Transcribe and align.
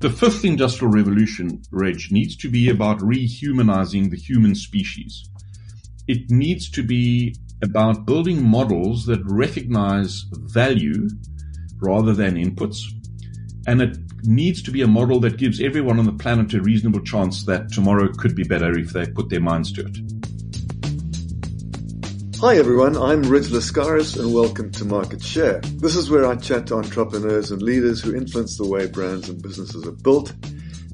The 0.00 0.08
fifth 0.08 0.46
industrial 0.46 0.90
revolution, 0.90 1.60
Reg, 1.70 2.10
needs 2.10 2.34
to 2.38 2.48
be 2.48 2.70
about 2.70 3.00
rehumanizing 3.00 4.10
the 4.10 4.16
human 4.16 4.54
species. 4.54 5.28
It 6.08 6.30
needs 6.30 6.70
to 6.70 6.82
be 6.82 7.34
about 7.62 8.06
building 8.06 8.42
models 8.42 9.04
that 9.04 9.20
recognize 9.26 10.24
value 10.32 11.06
rather 11.82 12.14
than 12.14 12.36
inputs. 12.36 12.80
And 13.66 13.82
it 13.82 13.98
needs 14.22 14.62
to 14.62 14.70
be 14.70 14.80
a 14.80 14.86
model 14.86 15.20
that 15.20 15.36
gives 15.36 15.60
everyone 15.60 15.98
on 15.98 16.06
the 16.06 16.12
planet 16.14 16.54
a 16.54 16.62
reasonable 16.62 17.00
chance 17.00 17.44
that 17.44 17.70
tomorrow 17.70 18.08
could 18.10 18.34
be 18.34 18.44
better 18.44 18.78
if 18.78 18.94
they 18.94 19.04
put 19.04 19.28
their 19.28 19.40
minds 19.42 19.70
to 19.72 19.82
it. 19.82 20.19
Hi 22.40 22.56
everyone, 22.56 22.96
I'm 22.96 23.24
Reg 23.24 23.42
Lascaris 23.42 24.18
and 24.18 24.32
welcome 24.32 24.70
to 24.70 24.86
Market 24.86 25.22
Share. 25.22 25.60
This 25.60 25.94
is 25.94 26.10
where 26.10 26.24
I 26.24 26.36
chat 26.36 26.68
to 26.68 26.76
entrepreneurs 26.76 27.50
and 27.50 27.60
leaders 27.60 28.00
who 28.00 28.16
influence 28.16 28.56
the 28.56 28.66
way 28.66 28.86
brands 28.86 29.28
and 29.28 29.42
businesses 29.42 29.86
are 29.86 29.92
built, 29.92 30.32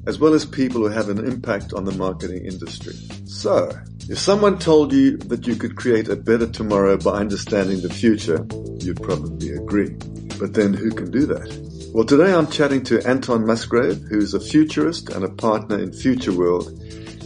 as 0.05 0.19
well 0.19 0.33
as 0.33 0.43
people 0.43 0.81
who 0.81 0.89
have 0.89 1.07
an 1.07 1.25
impact 1.25 1.71
on 1.71 1.85
the 1.85 1.93
marketing 1.93 2.45
industry. 2.45 2.95
So, 3.27 3.71
if 4.09 4.19
someone 4.19 4.59
told 4.59 4.91
you 4.91 5.15
that 5.15 5.47
you 5.47 5.55
could 5.55 5.77
create 5.77 6.09
a 6.09 6.17
better 6.17 6.47
tomorrow 6.47 6.97
by 6.97 7.19
understanding 7.19 7.79
the 7.79 7.93
future, 7.93 8.45
you'd 8.85 9.01
probably 9.01 9.51
agree. 9.51 9.91
But 10.37 10.53
then 10.53 10.73
who 10.73 10.91
can 10.91 11.11
do 11.11 11.25
that? 11.27 11.91
Well, 11.93 12.03
today 12.03 12.33
I'm 12.33 12.51
chatting 12.51 12.83
to 12.83 13.01
Anton 13.07 13.47
Musgrave, 13.47 14.01
who's 14.09 14.33
a 14.33 14.41
futurist 14.41 15.11
and 15.11 15.23
a 15.23 15.29
partner 15.29 15.79
in 15.79 15.93
Future 15.93 16.33
World, 16.33 16.67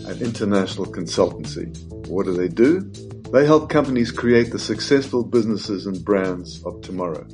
an 0.06 0.22
international 0.22 0.86
consultancy. 0.86 1.76
What 2.08 2.28
do 2.28 2.34
they 2.34 2.50
do? 2.50 2.88
They 3.32 3.46
help 3.46 3.70
companies 3.70 4.12
create 4.12 4.52
the 4.52 4.60
successful 4.60 5.24
businesses 5.24 5.86
and 5.86 6.04
brands 6.04 6.62
of 6.66 6.82
tomorrow. 6.82 7.26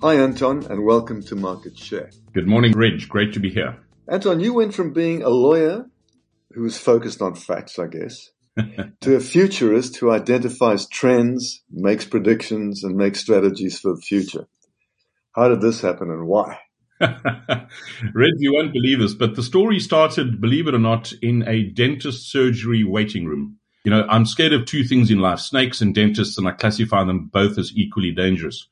Hi, 0.00 0.14
Anton, 0.14 0.64
and 0.70 0.86
welcome 0.86 1.22
to 1.24 1.36
Market 1.36 1.76
Share. 1.76 2.08
Good 2.32 2.46
morning, 2.46 2.72
Reg. 2.72 3.06
Great 3.10 3.34
to 3.34 3.40
be 3.40 3.50
here. 3.50 3.78
Anton, 4.10 4.40
you 4.40 4.54
went 4.54 4.72
from 4.72 4.94
being 4.94 5.22
a 5.22 5.28
lawyer 5.28 5.84
who 6.54 6.62
was 6.62 6.78
focused 6.78 7.20
on 7.20 7.34
facts, 7.34 7.78
I 7.78 7.88
guess, 7.88 8.30
to 9.02 9.16
a 9.16 9.20
futurist 9.20 9.98
who 9.98 10.10
identifies 10.10 10.88
trends, 10.88 11.62
makes 11.70 12.06
predictions, 12.06 12.82
and 12.82 12.96
makes 12.96 13.20
strategies 13.20 13.78
for 13.78 13.94
the 13.94 14.00
future. 14.00 14.48
How 15.32 15.48
did 15.48 15.60
this 15.60 15.82
happen 15.82 16.10
and 16.10 16.26
why? 16.26 16.58
Reg, 17.00 18.32
you 18.38 18.54
won't 18.54 18.72
believe 18.72 19.00
this, 19.00 19.12
but 19.12 19.36
the 19.36 19.42
story 19.42 19.78
started, 19.78 20.40
believe 20.40 20.68
it 20.68 20.74
or 20.74 20.78
not, 20.78 21.12
in 21.20 21.46
a 21.46 21.64
dentist 21.64 22.30
surgery 22.30 22.82
waiting 22.82 23.26
room. 23.26 23.57
You 23.84 23.90
know, 23.90 24.06
I'm 24.08 24.26
scared 24.26 24.52
of 24.52 24.66
two 24.66 24.84
things 24.84 25.10
in 25.10 25.20
life, 25.20 25.40
snakes 25.40 25.80
and 25.80 25.94
dentists, 25.94 26.36
and 26.36 26.46
I 26.46 26.52
classify 26.52 27.04
them 27.04 27.26
both 27.26 27.58
as 27.58 27.72
equally 27.74 28.10
dangerous. 28.10 28.66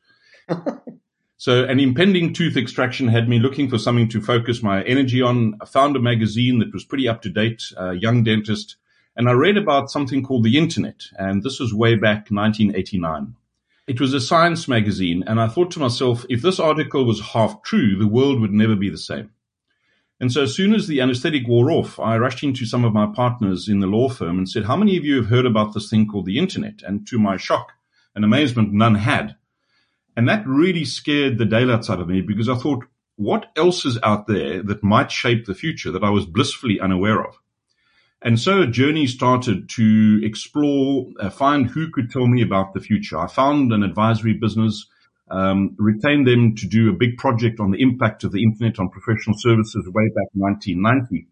so 1.37 1.65
an 1.65 1.81
impending 1.81 2.33
tooth 2.33 2.57
extraction 2.57 3.09
had 3.09 3.29
me 3.29 3.39
looking 3.39 3.69
for 3.69 3.79
something 3.79 4.09
to 4.11 4.21
focus 4.21 4.63
my 4.63 4.83
energy 4.83 5.23
on. 5.23 5.57
I 5.61 5.67
found 5.67 5.97
a 5.97 6.01
magazine 6.01 6.59
that 6.59 6.73
was 6.73 6.85
pretty 6.85 7.09
up 7.09 7.23
to 7.23 7.31
date, 7.31 7.63
uh, 7.79 7.91
Young 7.91 8.25
Dentist, 8.25 8.77
and 9.17 9.29
I 9.29 9.33
read 9.33 9.57
about 9.57 9.91
something 9.91 10.23
called 10.23 10.45
the 10.45 10.59
internet. 10.59 11.03
And 11.19 11.43
this 11.43 11.59
was 11.59 11.73
way 11.73 11.95
back 11.95 12.31
1989. 12.31 13.37
It 13.87 14.01
was 14.01 14.13
a 14.13 14.21
science 14.21 14.67
magazine. 14.67 15.23
And 15.27 15.41
I 15.41 15.49
thought 15.49 15.71
to 15.73 15.81
myself, 15.81 16.27
if 16.29 16.43
this 16.43 16.59
article 16.59 17.05
was 17.05 17.21
half 17.21 17.63
true, 17.63 17.97
the 17.97 18.09
world 18.09 18.41
would 18.41 18.53
never 18.53 18.75
be 18.75 18.91
the 18.91 18.99
same. 18.99 19.31
And 20.19 20.33
so 20.33 20.45
as 20.45 20.55
soon 20.55 20.75
as 20.75 20.87
the 20.87 21.01
anesthetic 21.01 21.47
wore 21.47 21.71
off, 21.71 22.01
I 22.01 22.17
rushed 22.17 22.43
into 22.43 22.65
some 22.65 22.85
of 22.85 22.95
my 22.95 23.07
partners 23.07 23.69
in 23.69 23.81
the 23.81 23.87
law 23.87 24.09
firm 24.09 24.39
and 24.39 24.49
said, 24.49 24.65
how 24.65 24.77
many 24.77 24.97
of 24.97 25.05
you 25.05 25.17
have 25.17 25.27
heard 25.27 25.45
about 25.45 25.75
this 25.75 25.91
thing 25.91 26.07
called 26.07 26.25
the 26.25 26.39
internet? 26.39 26.83
And 26.83 27.07
to 27.09 27.19
my 27.19 27.37
shock 27.37 27.73
and 28.15 28.25
amazement, 28.25 28.73
none 28.73 28.95
had. 28.95 29.37
And 30.17 30.27
that 30.29 30.47
really 30.47 30.87
scared 30.87 31.37
the 31.37 31.45
daylights 31.45 31.91
out 31.91 32.01
of 32.01 32.09
me 32.09 32.23
because 32.23 32.49
I 32.49 32.55
thought, 32.55 32.87
what 33.17 33.47
else 33.57 33.85
is 33.85 33.99
out 34.03 34.27
there 34.27 34.63
that 34.63 34.83
might 34.83 35.11
shape 35.11 35.45
the 35.45 35.55
future 35.55 35.91
that 35.93 36.05
I 36.05 36.11
was 36.11 36.25
blissfully 36.25 36.81
unaware 36.81 37.23
of? 37.23 37.39
And 38.23 38.41
so 38.41 38.63
a 38.63 38.67
journey 38.67 39.07
started 39.07 39.69
to 39.71 40.21
explore, 40.23 41.07
uh, 41.21 41.29
find 41.29 41.67
who 41.67 41.91
could 41.91 42.11
tell 42.11 42.27
me 42.27 42.43
about 42.43 42.73
the 42.73 42.81
future. 42.81 43.19
I 43.19 43.27
found 43.27 43.73
an 43.73 43.83
advisory 43.83 44.33
business 44.33 44.87
um, 45.31 45.75
retained 45.79 46.27
them 46.27 46.55
to 46.57 46.67
do 46.67 46.91
a 46.91 46.93
big 46.93 47.19
project 47.19 47.61
on 47.61 47.71
the 47.71 47.81
impact 47.81 48.25
of 48.25 48.33
the 48.33 48.43
internet 48.43 48.79
on 48.79 48.91
professional 48.91 49.37
services 49.39 49.89
way 49.89 50.09
back 50.09 50.29
1990. 50.35 51.27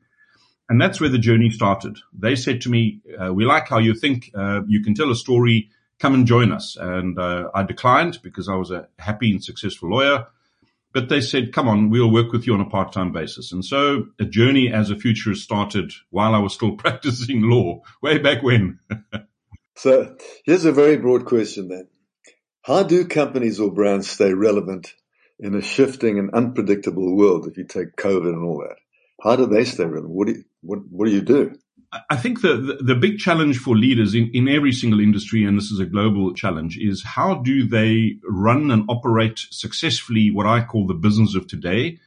And 0.69 0.81
that's 0.81 1.01
where 1.01 1.11
the 1.11 1.19
journey 1.19 1.51
started. 1.51 1.99
They 2.13 2.37
said 2.37 2.63
to 2.63 2.71
me, 2.71 3.01
uh, 3.19 3.33
we 3.33 3.45
like 3.45 3.69
how 3.69 3.79
you 3.79 3.95
think, 3.95 4.31
uh, 4.35 4.63
you 4.67 4.83
can 4.83 4.95
tell 4.95 5.11
a 5.11 5.17
story, 5.17 5.71
come 5.99 6.15
and 6.15 6.27
join 6.27 6.53
us. 6.53 6.77
And 6.81 7.19
uh, 7.19 7.51
I 7.55 7.63
declined 7.63 8.21
because 8.23 8.49
I 8.49 8.55
was 8.55 8.71
a 8.71 8.89
happy 8.99 9.31
and 9.31 9.45
successful 9.45 9.91
lawyer. 9.91 10.27
But 10.93 11.09
they 11.09 11.21
said, 11.21 11.53
come 11.53 11.69
on, 11.69 11.91
we'll 11.91 12.11
work 12.11 12.33
with 12.33 12.47
you 12.47 12.55
on 12.55 12.61
a 12.61 12.71
part-time 12.71 13.13
basis. 13.13 13.53
And 13.53 13.65
so 13.65 14.07
a 14.21 14.25
journey 14.25 14.73
as 14.73 14.91
a 14.91 14.97
futurist 14.97 15.43
started 15.43 15.93
while 16.11 16.35
I 16.35 16.39
was 16.39 16.55
still 16.55 16.77
practicing 16.77 17.43
law 17.43 17.83
way 18.01 18.19
back 18.19 18.43
when. 18.43 18.79
so 19.77 20.17
here's 20.45 20.65
a 20.65 20.73
very 20.73 20.97
broad 20.97 21.27
question 21.27 21.69
then. 21.69 21.89
How 22.65 22.83
do 22.83 23.05
companies 23.05 23.61
or 23.61 23.71
brands 23.71 24.09
stay 24.09 24.33
relevant 24.33 24.95
in 25.39 25.55
a 25.55 25.61
shifting 25.61 26.19
and 26.19 26.31
unpredictable 26.33 27.15
world? 27.15 27.47
If 27.47 27.59
you 27.59 27.65
take 27.65 27.95
COVID 27.97 28.33
and 28.33 28.43
all 28.43 28.65
that, 28.67 28.77
how 29.23 29.37
do 29.37 29.45
they 29.45 29.65
stay 29.65 29.85
relevant? 29.85 30.15
What 30.15 30.29
do 30.29 30.33
you, 30.33 30.45
what, 30.63 30.79
what 30.89 31.05
do 31.05 31.13
you 31.13 31.21
do? 31.21 31.57
I 32.09 32.17
think 32.17 32.41
the, 32.41 32.57
the, 32.57 32.79
the 32.83 32.95
big 32.95 33.19
challenge 33.19 33.59
for 33.59 33.77
leaders 33.77 34.15
in, 34.15 34.31
in 34.33 34.49
every 34.49 34.73
single 34.73 35.01
industry, 35.01 35.45
and 35.45 35.59
this 35.59 35.71
is 35.71 35.79
a 35.79 35.85
global 35.85 36.33
challenge, 36.33 36.79
is 36.79 37.05
how 37.05 37.35
do 37.35 37.69
they 37.69 38.17
run 38.27 38.71
and 38.71 38.87
operate 38.89 39.41
successfully 39.51 40.31
what 40.31 40.47
I 40.47 40.65
call 40.65 40.87
the 40.87 40.95
business 40.95 41.35
of 41.35 41.47
today, 41.47 41.99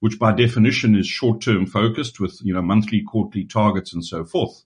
which 0.00 0.18
by 0.18 0.32
definition 0.32 0.96
is 0.96 1.06
short 1.06 1.42
term 1.42 1.64
focused 1.64 2.18
with, 2.18 2.40
you 2.42 2.52
know, 2.52 2.60
monthly, 2.60 3.02
quarterly 3.02 3.44
targets 3.44 3.92
and 3.92 4.04
so 4.04 4.24
forth. 4.24 4.64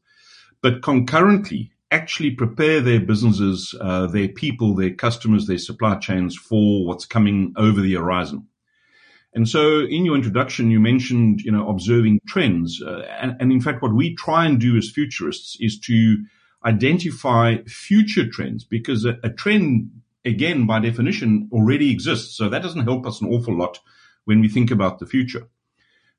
But 0.63 0.83
concurrently, 0.83 1.73
actually 1.91 2.33
prepare 2.33 2.81
their 2.81 3.01
businesses, 3.01 3.75
uh, 3.81 4.07
their 4.07 4.29
people, 4.29 4.75
their 4.75 4.95
customers, 4.95 5.47
their 5.47 5.59
supply 5.59 5.97
chains 5.97 6.37
for 6.37 6.85
what's 6.85 7.07
coming 7.07 7.53
over 7.57 7.81
the 7.81 7.95
horizon. 7.95 8.47
And 9.35 9.49
so 9.49 9.81
in 9.81 10.05
your 10.05 10.15
introduction, 10.15 10.71
you 10.71 10.81
mentioned, 10.81 11.43
you 11.43 11.53
know, 11.53 11.69
observing 11.69 12.21
trends. 12.27 12.83
Uh, 12.83 13.07
and, 13.21 13.37
and 13.39 13.53
in 13.53 13.61
fact, 13.61 13.83
what 13.83 13.95
we 13.95 14.15
try 14.15 14.47
and 14.47 14.59
do 14.59 14.77
as 14.77 14.91
futurists 14.91 15.57
is 15.61 15.79
to 15.81 16.25
identify 16.65 17.59
future 17.67 18.29
trends 18.29 18.65
because 18.65 19.05
a, 19.05 19.19
a 19.23 19.31
trend, 19.31 19.91
again, 20.25 20.67
by 20.67 20.81
definition, 20.81 21.49
already 21.53 21.93
exists. 21.93 22.37
So 22.37 22.49
that 22.49 22.63
doesn't 22.63 22.85
help 22.85 23.07
us 23.07 23.21
an 23.21 23.29
awful 23.29 23.57
lot 23.57 23.79
when 24.25 24.41
we 24.41 24.49
think 24.49 24.71
about 24.71 24.99
the 24.99 25.07
future. 25.07 25.49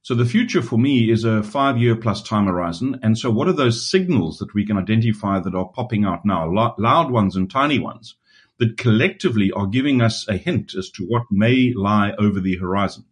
So 0.08 0.16
the 0.16 0.26
future 0.26 0.62
for 0.62 0.80
me 0.80 1.12
is 1.12 1.26
a 1.26 1.44
five 1.44 1.78
year 1.78 1.94
plus 1.94 2.24
time 2.24 2.46
horizon. 2.46 2.98
And 3.04 3.18
so 3.18 3.30
what 3.30 3.50
are 3.50 3.54
those 3.54 3.92
signals 3.92 4.38
that 4.38 4.54
we 4.54 4.66
can 4.66 4.78
identify 4.78 5.42
that 5.42 5.54
are 5.54 5.68
popping 5.68 6.06
out 6.06 6.24
now, 6.24 6.50
loud 6.50 7.12
ones 7.12 7.36
and 7.36 7.52
tiny 7.52 7.78
ones 7.78 8.16
that 8.58 8.78
collectively 8.78 9.52
are 9.52 9.68
giving 9.68 10.02
us 10.02 10.26
a 10.30 10.38
hint 10.38 10.76
as 10.76 10.90
to 10.92 11.04
what 11.04 11.24
may 11.30 11.74
lie 11.76 12.14
over 12.18 12.40
the 12.40 12.56
horizon 12.56 13.04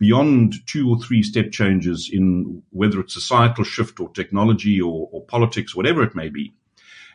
beyond 0.00 0.54
two 0.66 0.90
or 0.90 0.98
three 0.98 1.22
step 1.22 1.52
changes 1.52 2.10
in 2.12 2.60
whether 2.70 2.98
it's 2.98 3.14
societal 3.14 3.62
shift 3.62 4.00
or 4.00 4.10
technology 4.10 4.80
or, 4.80 5.08
or 5.12 5.24
politics, 5.26 5.76
whatever 5.76 6.02
it 6.02 6.16
may 6.16 6.28
be. 6.28 6.56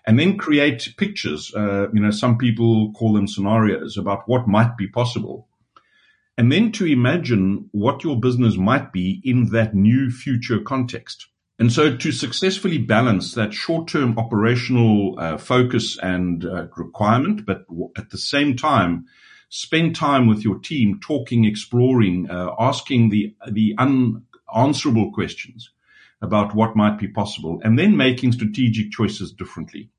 And 0.08 0.18
then 0.18 0.38
create 0.38 0.94
pictures. 0.96 1.54
Uh, 1.54 1.92
you 1.92 2.00
know, 2.00 2.12
some 2.12 2.38
people 2.38 2.94
call 2.94 3.12
them 3.12 3.28
scenarios 3.28 3.98
about 3.98 4.26
what 4.30 4.48
might 4.48 4.78
be 4.78 4.88
possible 4.88 5.50
and 6.42 6.52
then 6.52 6.72
to 6.72 6.88
imagine 6.88 7.70
what 7.72 8.04
your 8.04 8.20
business 8.20 8.58
might 8.58 8.92
be 8.92 9.22
in 9.24 9.52
that 9.52 9.76
new 9.76 10.10
future 10.10 10.60
context. 10.60 11.28
And 11.60 11.72
so 11.72 11.96
to 11.96 12.12
successfully 12.12 12.80
balance 12.80 13.36
that 13.36 13.54
short-term 13.54 14.18
operational 14.18 15.20
uh, 15.20 15.38
focus 15.38 16.00
and 16.02 16.44
uh, 16.44 16.66
requirement, 16.76 17.46
but 17.46 17.66
at 17.96 18.10
the 18.10 18.18
same 18.18 18.58
time, 18.58 19.06
spend 19.50 19.96
time 19.96 20.26
with 20.26 20.44
your 20.44 20.58
team, 20.58 21.00
talking, 21.00 21.46
exploring, 21.46 22.28
uh, 22.28 22.56
asking 22.58 23.10
the, 23.10 23.36
the 23.48 23.76
unanswerable 23.78 25.12
questions 25.14 25.70
about 26.24 26.56
what 26.56 26.76
might 26.76 26.98
be 26.98 27.08
possible 27.08 27.62
and 27.64 27.78
then 27.78 27.96
making 27.96 28.32
strategic 28.32 28.90
choices 28.92 29.32
differently. 29.32 29.92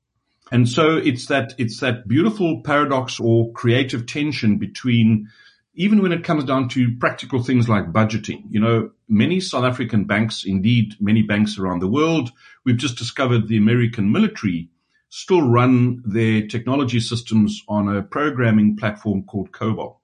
And 0.51 0.67
so 0.67 0.97
it's 0.97 1.27
that, 1.27 1.53
it's 1.57 1.79
that 1.79 2.05
beautiful 2.05 2.63
paradox 2.65 3.17
or 3.17 3.53
creative 3.53 4.05
tension 4.07 4.57
between 4.57 5.29
even 5.75 6.01
when 6.01 6.11
it 6.11 6.23
comes 6.23 6.43
down 6.43 6.69
to 6.69 6.95
practical 6.97 7.41
things 7.41 7.67
like 7.67 7.91
budgeting, 7.91 8.43
you 8.49 8.59
know, 8.59 8.91
many 9.07 9.39
South 9.39 9.63
African 9.63 10.05
banks, 10.05 10.43
indeed 10.45 10.95
many 10.99 11.21
banks 11.21 11.57
around 11.57 11.79
the 11.79 11.87
world, 11.87 12.31
we've 12.63 12.77
just 12.77 12.97
discovered 12.97 13.47
the 13.47 13.57
American 13.57 14.11
military 14.11 14.69
still 15.15 15.43
run 15.43 16.01
their 16.03 16.47
technology 16.47 16.99
systems 16.99 17.61
on 17.67 17.87
a 17.87 18.01
programming 18.01 18.75
platform 18.75 19.21
called 19.21 19.51
COBOL. 19.51 19.97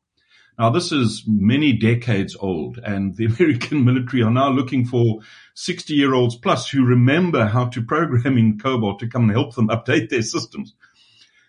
Now, 0.60 0.70
this 0.70 0.92
is 0.92 1.24
many 1.26 1.74
decades 1.74 2.38
old, 2.40 2.78
and 2.78 3.16
the 3.16 3.26
American 3.40 3.84
military 3.84 4.22
are 4.22 4.30
now 4.30 4.50
looking 4.50 4.86
for 4.86 5.22
60 5.56 5.96
year 5.96 6.14
olds 6.14 6.36
plus 6.36 6.70
who 6.70 6.86
remember 6.86 7.48
how 7.48 7.70
to 7.70 7.82
program 7.82 8.38
in 8.38 8.60
COBOL 8.60 9.00
to 9.00 9.08
come 9.08 9.24
and 9.24 9.32
help 9.32 9.56
them 9.56 9.68
update 9.70 10.10
their 10.10 10.22
systems. 10.22 10.76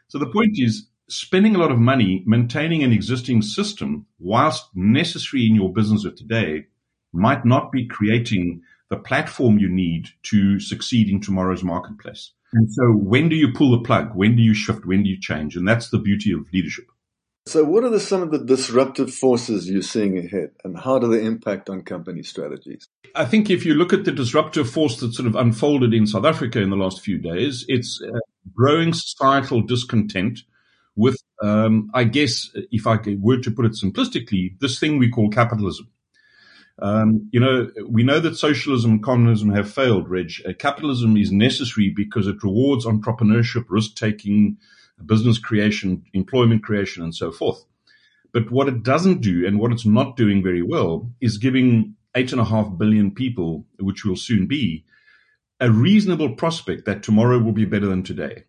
So 0.08 0.19
the 0.19 0.31
point 0.31 0.52
is, 0.55 0.87
spending 1.11 1.55
a 1.55 1.59
lot 1.59 1.73
of 1.73 1.79
money 1.79 2.23
maintaining 2.27 2.83
an 2.83 2.93
existing 2.93 3.43
system, 3.43 4.07
whilst 4.19 4.65
necessary 4.75 5.47
in 5.47 5.55
your 5.55 5.73
business 5.73 6.05
of 6.05 6.17
today, 6.17 6.67
might 7.12 7.45
not 7.45 7.73
be 7.73 7.87
creating 7.87 8.62
the 8.89 8.97
platform 8.97 9.59
you 9.59 9.69
need 9.69 10.09
to 10.23 10.59
succeed 10.61 11.09
in 11.09 11.21
tomorrow's 11.21 11.62
marketplace. 11.62 12.33
And 12.53 12.73
so 12.73 12.93
when 12.93 13.29
do 13.29 13.37
you 13.37 13.53
pull 13.53 13.71
the 13.71 13.85
plug? 13.85 14.15
When 14.15 14.37
do 14.37 14.43
you 14.43 14.55
shift? 14.55 14.85
When 14.85 15.03
do 15.03 15.11
you 15.11 15.21
change? 15.21 15.57
And 15.57 15.67
that's 15.67 15.91
the 15.91 15.99
beauty 15.99 16.33
of 16.33 16.53
leadership. 16.53 16.87
So 17.47 17.65
what 17.65 17.85
are 17.85 17.89
the, 17.89 18.01
some 18.01 18.23
of 18.23 18.31
the 18.31 18.45
disruptive 18.45 19.13
forces 19.13 19.69
you're 19.69 19.83
seeing 19.83 20.19
ahead 20.19 20.51
and 20.63 20.79
how 20.79 20.99
do 20.99 21.09
they 21.09 21.25
impact 21.25 21.71
on 21.71 21.83
company 21.83 22.23
strategies? 22.23 22.87
I 23.15 23.25
think 23.25 23.51
if 23.51 23.65
you 23.65 23.75
look 23.75 23.93
at 23.93 24.05
the 24.05 24.13
disruptive 24.13 24.71
force 24.71 25.01
that 25.01 25.15
sort 25.15 25.27
of 25.27 25.35
unfolded 25.35 25.95
in 25.95 26.06
South 26.06 26.25
Africa 26.25 26.61
in 26.61 26.71
the 26.71 26.77
last 26.77 27.01
few 27.01 27.19
days, 27.19 27.65
it's 27.67 28.01
uh, 28.03 28.19
growing 28.55 28.93
societal 28.93 29.63
discontent 29.63 30.41
with, 30.97 31.17
um, 31.43 31.91
I 31.95 32.05
guess, 32.05 32.51
if 32.71 32.87
I 32.87 32.99
were 33.19 33.39
to 33.39 33.51
put 33.51 33.67
it 33.67 33.73
simplistically, 33.73 34.59
this 34.61 34.79
thing 34.79 34.99
we 34.99 35.11
call 35.11 35.31
capitalism. 35.31 35.89
Um, 36.83 37.29
you 37.31 37.41
know, 37.41 37.71
we 37.87 38.03
know 38.03 38.21
that 38.21 38.37
socialism 38.37 38.93
and 38.93 39.03
communism 39.03 39.51
have 39.51 39.71
failed, 39.71 40.09
Reg. 40.09 40.33
Uh, 40.49 40.53
capitalism 40.59 41.17
is 41.17 41.31
necessary 41.31 41.93
because 41.95 42.27
it 42.27 42.43
rewards 42.43 42.87
entrepreneurship, 42.87 43.67
risk 43.69 43.97
taking, 43.97 44.57
business 45.05 45.39
creation, 45.39 46.05
employment 46.15 46.63
creation, 46.63 47.03
and 47.03 47.15
so 47.15 47.33
forth. 47.33 47.65
But 48.33 48.51
what 48.51 48.69
it 48.69 48.83
doesn't 48.83 49.21
do 49.21 49.47
and 49.47 49.59
what 49.59 49.73
it's 49.73 49.87
not 49.87 50.17
doing 50.17 50.43
very 50.43 50.63
well 50.63 51.11
is 51.21 51.39
giving 51.39 51.97
eight 52.15 52.33
and 52.33 52.41
a 52.41 52.45
half 52.45 52.79
billion 52.79 53.11
people, 53.11 53.67
which 53.79 54.05
will 54.05 54.17
soon 54.17 54.47
be, 54.47 54.85
a 55.59 55.71
reasonable 55.71 56.35
prospect 56.35 56.87
that 56.87 57.03
tomorrow 57.03 57.39
will 57.39 57.53
be 57.53 57.67
better 57.67 57.87
than 57.87 58.03
today. 58.03 58.45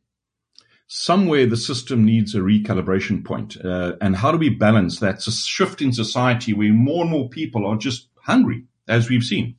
Somewhere 0.94 1.46
the 1.46 1.56
system 1.56 2.04
needs 2.04 2.36
a 2.36 2.40
recalibration 2.40 3.24
point. 3.24 3.56
Uh, 3.64 3.94
and 4.02 4.14
how 4.14 4.30
do 4.30 4.38
we 4.38 4.50
balance 4.50 5.00
that? 5.00 5.16
It's 5.16 5.28
a 5.28 5.32
shift 5.32 5.82
in 5.82 5.94
society 5.94 6.52
where 6.52 6.74
more 6.74 7.04
and 7.04 7.10
more 7.10 7.30
people 7.30 7.66
are 7.66 7.78
just 7.78 8.10
hungry, 8.18 8.66
as 8.90 9.10
we've 9.10 9.24
seen. 9.24 9.56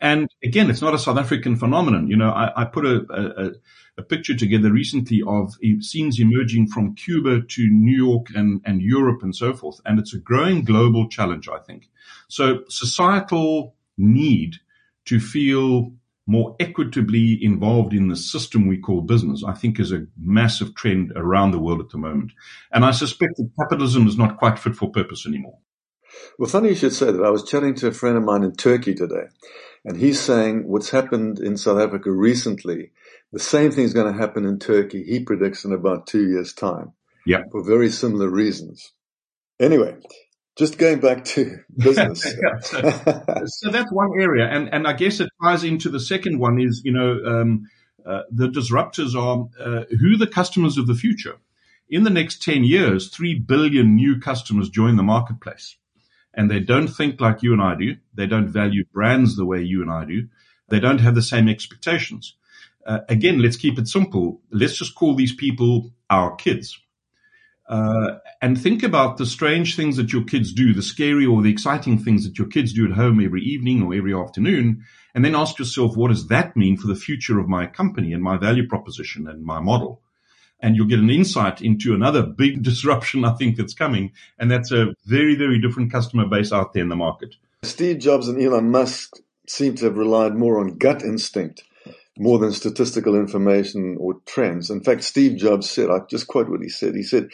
And 0.00 0.30
again, 0.42 0.70
it's 0.70 0.80
not 0.80 0.94
a 0.94 0.98
South 0.98 1.18
African 1.18 1.56
phenomenon. 1.56 2.06
You 2.06 2.16
know, 2.16 2.30
I, 2.30 2.62
I 2.62 2.64
put 2.64 2.86
a, 2.86 3.04
a, 3.10 3.50
a, 3.98 4.02
picture 4.02 4.34
together 4.34 4.72
recently 4.72 5.22
of 5.26 5.52
scenes 5.80 6.18
emerging 6.18 6.68
from 6.68 6.94
Cuba 6.94 7.42
to 7.42 7.68
New 7.68 7.94
York 7.94 8.28
and, 8.34 8.62
and 8.64 8.80
Europe 8.80 9.22
and 9.22 9.36
so 9.36 9.52
forth. 9.52 9.78
And 9.84 9.98
it's 9.98 10.14
a 10.14 10.18
growing 10.18 10.64
global 10.64 11.06
challenge, 11.06 11.50
I 11.50 11.58
think. 11.58 11.90
So 12.28 12.64
societal 12.70 13.74
need 13.98 14.56
to 15.04 15.20
feel 15.20 15.92
more 16.26 16.54
equitably 16.60 17.38
involved 17.42 17.92
in 17.92 18.08
the 18.08 18.16
system 18.16 18.66
we 18.66 18.78
call 18.78 19.00
business, 19.00 19.42
I 19.46 19.54
think 19.54 19.80
is 19.80 19.92
a 19.92 20.06
massive 20.16 20.74
trend 20.74 21.12
around 21.16 21.50
the 21.50 21.58
world 21.58 21.80
at 21.80 21.90
the 21.90 21.98
moment. 21.98 22.32
And 22.72 22.84
I 22.84 22.92
suspect 22.92 23.36
that 23.36 23.50
capitalism 23.58 24.06
is 24.06 24.16
not 24.16 24.38
quite 24.38 24.58
fit 24.58 24.76
for 24.76 24.90
purpose 24.90 25.26
anymore. 25.26 25.58
Well, 26.38 26.48
funny 26.48 26.70
you 26.70 26.74
should 26.74 26.92
say 26.92 27.10
that. 27.10 27.24
I 27.24 27.30
was 27.30 27.48
chatting 27.48 27.74
to 27.76 27.88
a 27.88 27.92
friend 27.92 28.16
of 28.16 28.22
mine 28.22 28.44
in 28.44 28.54
Turkey 28.54 28.94
today, 28.94 29.24
and 29.84 29.96
he's 29.96 30.20
saying 30.20 30.68
what's 30.68 30.90
happened 30.90 31.38
in 31.40 31.56
South 31.56 31.80
Africa 31.80 32.10
recently, 32.10 32.92
the 33.32 33.40
same 33.40 33.70
thing 33.70 33.84
is 33.84 33.94
going 33.94 34.12
to 34.12 34.18
happen 34.18 34.44
in 34.44 34.58
Turkey, 34.58 35.02
he 35.02 35.24
predicts 35.24 35.64
in 35.64 35.72
about 35.72 36.06
two 36.06 36.28
years' 36.28 36.52
time. 36.52 36.92
Yeah. 37.26 37.42
For 37.50 37.64
very 37.64 37.88
similar 37.88 38.28
reasons. 38.28 38.92
Anyway, 39.58 39.96
just 40.56 40.78
going 40.78 41.00
back 41.00 41.24
to 41.24 41.58
business. 41.76 42.24
yeah, 42.24 42.60
so, 42.60 43.44
so, 43.46 43.70
that's 43.70 43.90
one 43.90 44.10
area. 44.20 44.46
And, 44.46 44.72
and 44.72 44.86
I 44.86 44.92
guess 44.92 45.20
it 45.20 45.28
ties 45.42 45.64
into 45.64 45.88
the 45.88 46.00
second 46.00 46.38
one 46.38 46.60
is, 46.60 46.82
you 46.84 46.92
know, 46.92 47.18
um, 47.24 47.68
uh, 48.04 48.22
the 48.30 48.48
disruptors 48.48 49.14
are 49.14 49.48
uh, 49.60 49.84
who 50.00 50.16
the 50.16 50.26
customers 50.26 50.76
of 50.76 50.86
the 50.86 50.94
future. 50.94 51.36
In 51.88 52.04
the 52.04 52.10
next 52.10 52.42
10 52.42 52.64
years, 52.64 53.08
3 53.08 53.40
billion 53.40 53.94
new 53.94 54.18
customers 54.18 54.68
join 54.68 54.96
the 54.96 55.02
marketplace 55.02 55.76
and 56.34 56.50
they 56.50 56.60
don't 56.60 56.88
think 56.88 57.20
like 57.20 57.42
you 57.42 57.52
and 57.52 57.62
I 57.62 57.74
do. 57.74 57.96
They 58.14 58.26
don't 58.26 58.48
value 58.48 58.84
brands 58.92 59.36
the 59.36 59.44
way 59.44 59.62
you 59.62 59.82
and 59.82 59.90
I 59.90 60.04
do. 60.04 60.28
They 60.68 60.80
don't 60.80 61.00
have 61.00 61.14
the 61.14 61.22
same 61.22 61.48
expectations. 61.48 62.34
Uh, 62.86 63.00
again, 63.08 63.40
let's 63.40 63.56
keep 63.56 63.78
it 63.78 63.88
simple. 63.88 64.40
Let's 64.50 64.76
just 64.76 64.94
call 64.94 65.14
these 65.14 65.34
people 65.34 65.92
our 66.08 66.34
kids. 66.34 66.78
Uh, 67.72 68.18
and 68.42 68.60
think 68.60 68.82
about 68.82 69.16
the 69.16 69.24
strange 69.24 69.76
things 69.76 69.96
that 69.96 70.12
your 70.12 70.24
kids 70.24 70.52
do, 70.52 70.74
the 70.74 70.82
scary 70.82 71.24
or 71.24 71.40
the 71.40 71.50
exciting 71.50 71.98
things 71.98 72.22
that 72.22 72.36
your 72.36 72.46
kids 72.46 72.74
do 72.74 72.84
at 72.84 72.92
home 72.92 73.24
every 73.24 73.40
evening 73.40 73.82
or 73.82 73.94
every 73.94 74.12
afternoon. 74.12 74.84
And 75.14 75.24
then 75.24 75.34
ask 75.34 75.58
yourself, 75.58 75.96
what 75.96 76.08
does 76.08 76.26
that 76.26 76.54
mean 76.54 76.76
for 76.76 76.86
the 76.86 76.94
future 76.94 77.38
of 77.38 77.48
my 77.48 77.64
company 77.66 78.12
and 78.12 78.22
my 78.22 78.36
value 78.36 78.68
proposition 78.68 79.26
and 79.26 79.42
my 79.42 79.58
model? 79.60 80.02
and 80.64 80.76
you'll 80.76 80.86
get 80.86 81.00
an 81.00 81.10
insight 81.10 81.60
into 81.60 81.92
another 81.92 82.22
big 82.22 82.62
disruption 82.70 83.24
I 83.24 83.32
think 83.32 83.56
that's 83.56 83.74
coming. 83.74 84.12
And 84.38 84.48
that's 84.48 84.70
a 84.70 84.94
very, 85.06 85.34
very 85.34 85.60
different 85.60 85.90
customer 85.90 86.28
base 86.28 86.52
out 86.52 86.72
there 86.72 86.84
in 86.84 86.88
the 86.88 86.94
market. 86.94 87.34
Steve 87.64 87.98
Jobs 87.98 88.28
and 88.28 88.40
Elon 88.40 88.70
Musk 88.70 89.16
seem 89.48 89.74
to 89.74 89.86
have 89.86 89.96
relied 89.96 90.36
more 90.36 90.60
on 90.60 90.78
gut 90.78 91.02
instinct 91.02 91.64
more 92.18 92.38
than 92.38 92.52
statistical 92.52 93.16
information 93.16 93.96
or 93.98 94.20
trends. 94.26 94.70
In 94.70 94.82
fact, 94.82 95.02
Steve 95.02 95.36
Jobs 95.36 95.70
said, 95.70 95.90
I 95.90 96.00
just 96.10 96.28
quote 96.28 96.48
what 96.48 96.62
he 96.62 96.68
said. 96.68 96.94
He 96.94 97.02
said, 97.02 97.30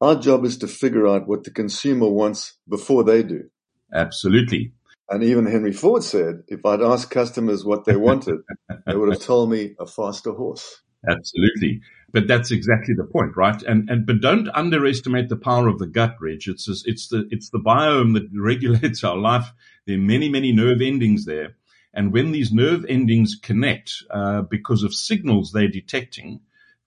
our 0.00 0.16
job 0.16 0.44
is 0.44 0.58
to 0.58 0.66
figure 0.68 1.06
out 1.06 1.28
what 1.28 1.44
the 1.44 1.50
consumer 1.50 2.08
wants 2.08 2.56
before 2.68 3.04
they 3.04 3.22
do. 3.22 3.44
Absolutely. 3.92 4.72
And 5.08 5.24
even 5.24 5.46
Henry 5.46 5.72
Ford 5.72 6.04
said, 6.04 6.42
if 6.48 6.64
I'd 6.64 6.82
asked 6.82 7.10
customers 7.10 7.64
what 7.64 7.84
they 7.84 7.96
wanted, 7.96 8.38
they 8.86 8.94
would 8.94 9.12
have 9.12 9.22
told 9.22 9.50
me 9.50 9.74
a 9.78 9.86
faster 9.86 10.32
horse. 10.32 10.82
Absolutely. 11.08 11.80
But 12.12 12.28
that's 12.28 12.50
exactly 12.50 12.94
the 12.94 13.04
point, 13.04 13.36
right? 13.36 13.60
And, 13.62 13.88
and, 13.88 14.06
but 14.06 14.20
don't 14.20 14.48
underestimate 14.48 15.28
the 15.28 15.36
power 15.36 15.68
of 15.68 15.78
the 15.78 15.86
gut, 15.86 16.16
Reg. 16.20 16.42
It's, 16.46 16.68
it's 16.86 17.08
the, 17.08 17.26
it's 17.30 17.50
the 17.50 17.58
biome 17.58 18.14
that 18.14 18.28
regulates 18.34 19.04
our 19.04 19.16
life. 19.16 19.52
There 19.86 19.96
are 19.96 20.00
many, 20.00 20.28
many 20.28 20.52
nerve 20.52 20.80
endings 20.80 21.24
there. 21.24 21.56
And 21.92 22.12
when 22.12 22.30
these 22.30 22.52
nerve 22.52 22.84
endings 22.88 23.36
connect, 23.40 23.92
uh, 24.10 24.42
because 24.42 24.84
of 24.84 24.94
signals 24.94 25.50
they're 25.50 25.68
detecting, 25.68 26.40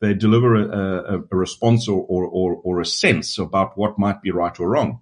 they 0.04 0.14
deliver 0.14 0.56
a, 0.56 1.16
a, 1.16 1.20
a 1.32 1.36
response 1.36 1.88
or, 1.88 2.06
or, 2.10 2.60
or, 2.62 2.82
a 2.82 2.86
sense 2.86 3.38
about 3.38 3.78
what 3.78 3.98
might 3.98 4.22
be 4.22 4.32
right 4.32 4.60
or 4.60 4.70
wrong. 4.70 5.00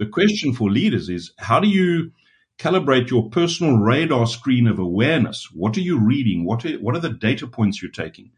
The 0.00 0.06
question 0.06 0.52
for 0.52 0.68
leaders 0.68 1.08
is 1.08 1.32
how 1.38 1.60
do 1.60 1.68
you 1.68 2.10
calibrate 2.58 3.10
your 3.10 3.30
personal 3.30 3.78
radar 3.78 4.26
screen 4.26 4.66
of 4.66 4.80
awareness? 4.80 5.48
What 5.52 5.76
are 5.76 5.82
you 5.82 6.00
reading? 6.00 6.44
What 6.44 6.64
are, 6.64 6.72
what 6.78 6.96
are 6.96 7.00
the 7.00 7.10
data 7.10 7.46
points 7.46 7.80
you're 7.80 7.92
taking? 7.92 8.32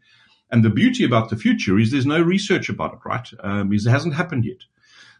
And 0.51 0.63
the 0.63 0.69
beauty 0.69 1.03
about 1.03 1.31
the 1.31 1.35
future 1.35 1.79
is 1.79 1.89
there's 1.89 2.05
no 2.05 2.21
research 2.21 2.69
about 2.69 2.93
it, 2.93 2.99
right? 3.03 3.27
Um, 3.39 3.73
it 3.73 3.83
hasn't 3.83 4.13
happened 4.13 4.45
yet. 4.45 4.59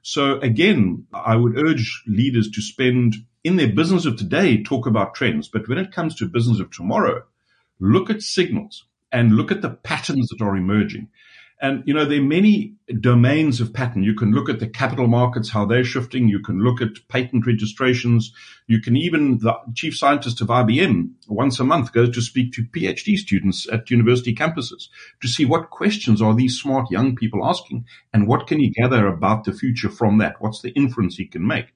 So 0.03 0.39
again, 0.41 1.07
I 1.11 1.35
would 1.35 1.57
urge 1.57 2.03
leaders 2.05 2.51
to 2.51 2.61
spend 2.61 3.15
in 3.43 3.55
their 3.55 3.73
business 3.73 4.05
of 4.05 4.17
today, 4.17 4.61
talk 4.61 4.85
about 4.85 5.15
trends. 5.15 5.47
But 5.47 5.67
when 5.67 5.79
it 5.79 5.91
comes 5.91 6.13
to 6.17 6.27
business 6.27 6.59
of 6.59 6.69
tomorrow, 6.69 7.23
look 7.79 8.11
at 8.11 8.21
signals 8.21 8.85
and 9.13 9.33
look 9.37 9.51
at 9.51 9.61
the 9.61 9.69
patterns 9.69 10.27
that 10.29 10.43
are 10.43 10.57
emerging. 10.57 11.07
And, 11.61 11.81
you 11.85 11.93
know, 11.93 12.03
there 12.03 12.19
are 12.19 12.23
many 12.23 12.75
domains 12.99 13.61
of 13.61 13.73
pattern. 13.73 14.03
You 14.03 14.15
can 14.15 14.33
look 14.33 14.49
at 14.49 14.59
the 14.59 14.67
capital 14.67 15.07
markets, 15.07 15.49
how 15.49 15.63
they're 15.63 15.85
shifting. 15.85 16.27
You 16.27 16.41
can 16.41 16.59
look 16.59 16.81
at 16.81 17.07
patent 17.07 17.47
registrations. 17.47 18.33
You 18.67 18.81
can 18.81 18.97
even, 18.97 19.37
the 19.37 19.53
chief 19.73 19.95
scientist 19.95 20.41
of 20.41 20.49
IBM 20.49 21.11
once 21.29 21.61
a 21.61 21.63
month 21.63 21.93
goes 21.93 22.13
to 22.15 22.21
speak 22.21 22.51
to 22.53 22.63
PhD 22.63 23.15
students 23.15 23.65
at 23.71 23.89
university 23.89 24.35
campuses 24.35 24.89
to 25.21 25.29
see 25.29 25.45
what 25.45 25.69
questions 25.69 26.21
are 26.21 26.35
these 26.35 26.59
smart 26.59 26.91
young 26.91 27.15
people 27.15 27.45
asking 27.45 27.85
and 28.13 28.27
what 28.27 28.45
can 28.45 28.59
he 28.59 28.71
gather 28.71 29.07
about 29.07 29.45
the 29.45 29.53
future 29.53 29.89
from 29.89 30.17
that? 30.17 30.41
What's 30.41 30.61
the 30.61 30.71
inference 30.71 31.15
he 31.15 31.27
can 31.27 31.47
make? 31.47 31.67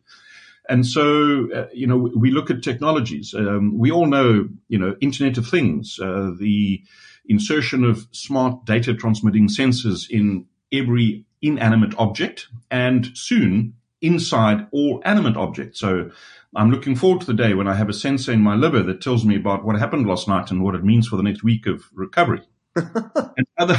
And 0.67 0.85
so, 0.85 1.47
uh, 1.53 1.67
you 1.73 1.87
know, 1.87 1.97
we 1.97 2.31
look 2.31 2.49
at 2.49 2.61
technologies. 2.61 3.33
Um, 3.33 3.77
we 3.77 3.89
all 3.89 4.05
know, 4.05 4.49
you 4.67 4.77
know, 4.77 4.97
Internet 4.99 5.37
of 5.37 5.47
Things, 5.47 5.97
uh, 6.01 6.31
the, 6.37 6.83
insertion 7.29 7.83
of 7.83 8.07
smart 8.11 8.65
data 8.65 8.93
transmitting 8.93 9.47
sensors 9.47 10.09
in 10.09 10.45
every 10.71 11.25
inanimate 11.41 11.93
object 11.97 12.47
and 12.71 13.09
soon 13.15 13.73
inside 14.01 14.67
all 14.71 15.01
animate 15.05 15.37
objects. 15.37 15.79
So 15.79 16.11
I'm 16.55 16.71
looking 16.71 16.95
forward 16.95 17.21
to 17.21 17.27
the 17.27 17.33
day 17.33 17.53
when 17.53 17.67
I 17.67 17.75
have 17.75 17.89
a 17.89 17.93
sensor 17.93 18.31
in 18.31 18.41
my 18.41 18.55
liver 18.55 18.83
that 18.83 19.01
tells 19.01 19.25
me 19.25 19.35
about 19.35 19.65
what 19.65 19.77
happened 19.77 20.07
last 20.07 20.27
night 20.27 20.51
and 20.51 20.63
what 20.63 20.75
it 20.75 20.83
means 20.83 21.07
for 21.07 21.15
the 21.15 21.23
next 21.23 21.43
week 21.43 21.65
of 21.65 21.83
recovery. 21.93 22.41
and 22.75 23.47
other 23.57 23.77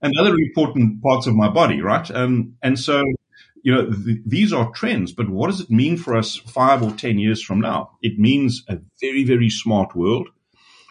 and 0.00 0.14
other 0.18 0.34
important 0.34 1.02
parts 1.02 1.26
of 1.26 1.34
my 1.34 1.48
body, 1.48 1.82
right? 1.82 2.10
Um, 2.10 2.56
and 2.62 2.78
so, 2.78 3.02
you 3.62 3.74
know, 3.74 3.90
th- 3.90 4.20
these 4.24 4.52
are 4.52 4.70
trends, 4.72 5.12
but 5.12 5.28
what 5.28 5.48
does 5.48 5.60
it 5.60 5.70
mean 5.70 5.98
for 5.98 6.16
us 6.16 6.36
five 6.36 6.82
or 6.82 6.92
ten 6.92 7.18
years 7.18 7.42
from 7.42 7.60
now? 7.60 7.90
It 8.00 8.18
means 8.18 8.64
a 8.68 8.78
very, 9.00 9.24
very 9.24 9.50
smart 9.50 9.94
world 9.94 10.28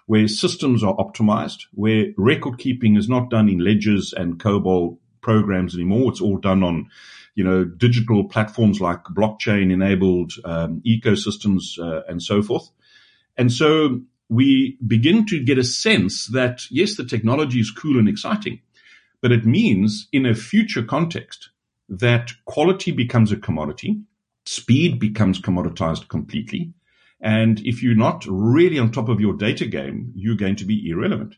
where 0.08 0.28
systems 0.28 0.84
are 0.84 0.96
optimized, 0.98 1.66
where 1.74 2.08
record 2.18 2.58
keeping 2.58 2.96
is 2.96 3.08
not 3.08 3.30
done 3.30 3.50
in 3.50 3.60
ledgers 3.60 4.14
and 4.14 4.40
COBOL 4.40 4.98
programs 5.22 5.76
anymore. 5.76 6.12
It's 6.12 6.22
all 6.22 6.38
done 6.38 6.64
on, 6.64 6.90
you 7.36 7.44
know, 7.44 7.64
digital 7.64 8.24
platforms 8.26 8.82
like 8.82 9.04
blockchain 9.06 9.72
enabled 9.72 10.34
um, 10.44 10.82
ecosystems 10.86 11.80
uh, 11.80 12.02
and 12.08 12.22
so 12.22 12.42
forth. 12.42 12.70
And 13.38 13.52
so 13.52 14.02
we 14.30 14.78
begin 14.86 15.26
to 15.28 15.44
get 15.44 15.58
a 15.58 15.64
sense 15.64 16.28
that 16.28 16.64
yes, 16.72 16.96
the 16.96 17.06
technology 17.06 17.60
is 17.60 17.72
cool 17.72 18.00
and 18.00 18.10
exciting, 18.10 18.62
but 19.22 19.32
it 19.32 19.46
means 19.46 20.08
in 20.12 20.26
a 20.26 20.34
future 20.34 20.84
context 20.84 21.50
that 21.90 22.32
quality 22.46 22.92
becomes 22.92 23.32
a 23.32 23.38
commodity, 23.38 24.00
speed 24.46 25.00
becomes 25.00 25.40
commoditized 25.40 26.08
completely, 26.08 26.74
And 27.22 27.60
if 27.66 27.84
you're 27.84 27.96
not 27.96 28.26
really 28.28 28.80
on 28.80 28.92
top 28.92 29.10
of 29.10 29.22
your 29.22 29.34
data 29.34 29.66
game, 29.66 30.12
you're 30.16 30.36
going 30.36 30.56
to 30.58 30.66
be 30.66 30.90
irrelevant. 30.90 31.36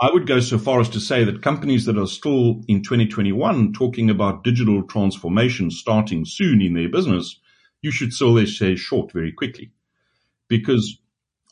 I 0.00 0.10
would 0.10 0.26
go 0.26 0.40
so 0.40 0.58
far 0.58 0.80
as 0.80 0.88
to 0.90 1.00
say 1.00 1.24
that 1.24 1.42
companies 1.42 1.84
that 1.84 1.98
are 1.98 2.06
still 2.06 2.62
in 2.68 2.82
2021 2.82 3.72
talking 3.74 4.08
about 4.08 4.44
digital 4.44 4.82
transformation 4.84 5.70
starting 5.70 6.24
soon 6.24 6.62
in 6.62 6.74
their 6.74 6.88
business, 6.88 7.38
you 7.82 7.90
should 7.90 8.14
sell 8.14 8.34
their 8.34 8.46
shares 8.46 8.80
short 8.80 9.12
very 9.12 9.32
quickly. 9.32 9.72
Because 10.48 10.98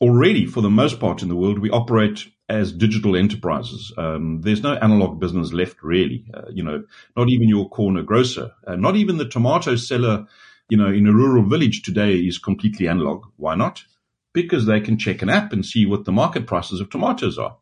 already, 0.00 0.46
for 0.46 0.62
the 0.62 0.70
most 0.70 0.98
part 0.98 1.22
in 1.22 1.28
the 1.28 1.36
world, 1.36 1.58
we 1.58 1.70
operate 1.70 2.26
as 2.48 2.72
digital 2.72 3.16
enterprises. 3.16 3.92
Um, 3.98 4.40
there's 4.40 4.62
no 4.62 4.74
analog 4.74 5.20
business 5.20 5.52
left, 5.52 5.82
really. 5.82 6.24
Uh, 6.32 6.48
you 6.50 6.64
know, 6.64 6.84
not 7.16 7.28
even 7.28 7.48
your 7.48 7.68
corner 7.68 8.02
grocer, 8.02 8.52
uh, 8.66 8.76
not 8.76 8.96
even 8.96 9.18
the 9.18 9.28
tomato 9.28 9.76
seller, 9.76 10.26
you 10.68 10.76
know, 10.76 10.88
in 10.88 11.06
a 11.06 11.12
rural 11.12 11.44
village 11.48 11.82
today 11.82 12.14
is 12.14 12.38
completely 12.38 12.88
analog. 12.88 13.26
Why 13.36 13.54
not? 13.54 13.84
Because 14.32 14.66
they 14.66 14.80
can 14.80 14.98
check 14.98 15.22
an 15.22 15.30
app 15.30 15.52
and 15.52 15.64
see 15.64 15.86
what 15.86 16.04
the 16.04 16.12
market 16.12 16.46
prices 16.46 16.80
of 16.80 16.90
tomatoes 16.90 17.38
are 17.38 17.56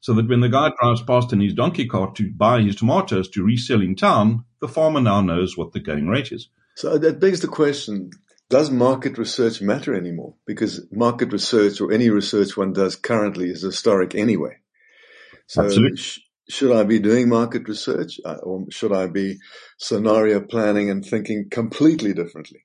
so 0.00 0.14
that 0.14 0.28
when 0.28 0.40
the 0.40 0.48
guy 0.48 0.70
drives 0.80 1.02
past 1.02 1.32
in 1.32 1.40
his 1.40 1.54
donkey 1.54 1.86
cart 1.86 2.14
to 2.16 2.30
buy 2.30 2.62
his 2.62 2.76
tomatoes 2.76 3.28
to 3.28 3.44
resell 3.44 3.82
in 3.82 3.94
town, 3.94 4.44
the 4.60 4.68
farmer 4.68 5.00
now 5.00 5.20
knows 5.20 5.56
what 5.56 5.72
the 5.72 5.80
going 5.80 6.08
rate 6.08 6.32
is. 6.32 6.48
So 6.76 6.96
that 6.96 7.20
begs 7.20 7.40
the 7.40 7.48
question, 7.48 8.10
does 8.48 8.70
market 8.70 9.18
research 9.18 9.60
matter 9.60 9.94
anymore? 9.94 10.34
Because 10.46 10.86
market 10.90 11.32
research 11.32 11.80
or 11.80 11.92
any 11.92 12.08
research 12.08 12.56
one 12.56 12.72
does 12.72 12.96
currently 12.96 13.50
is 13.50 13.62
historic 13.62 14.14
anyway. 14.14 14.56
So 15.46 15.68
sh- 15.94 16.20
should 16.50 16.76
I 16.76 16.82
be 16.82 16.98
doing 16.98 17.28
market 17.28 17.68
research 17.68 18.20
uh, 18.24 18.36
or 18.42 18.66
should 18.70 18.92
I 18.92 19.06
be 19.06 19.38
scenario 19.78 20.40
planning 20.40 20.90
and 20.90 21.04
thinking 21.04 21.48
completely 21.50 22.12
differently? 22.12 22.64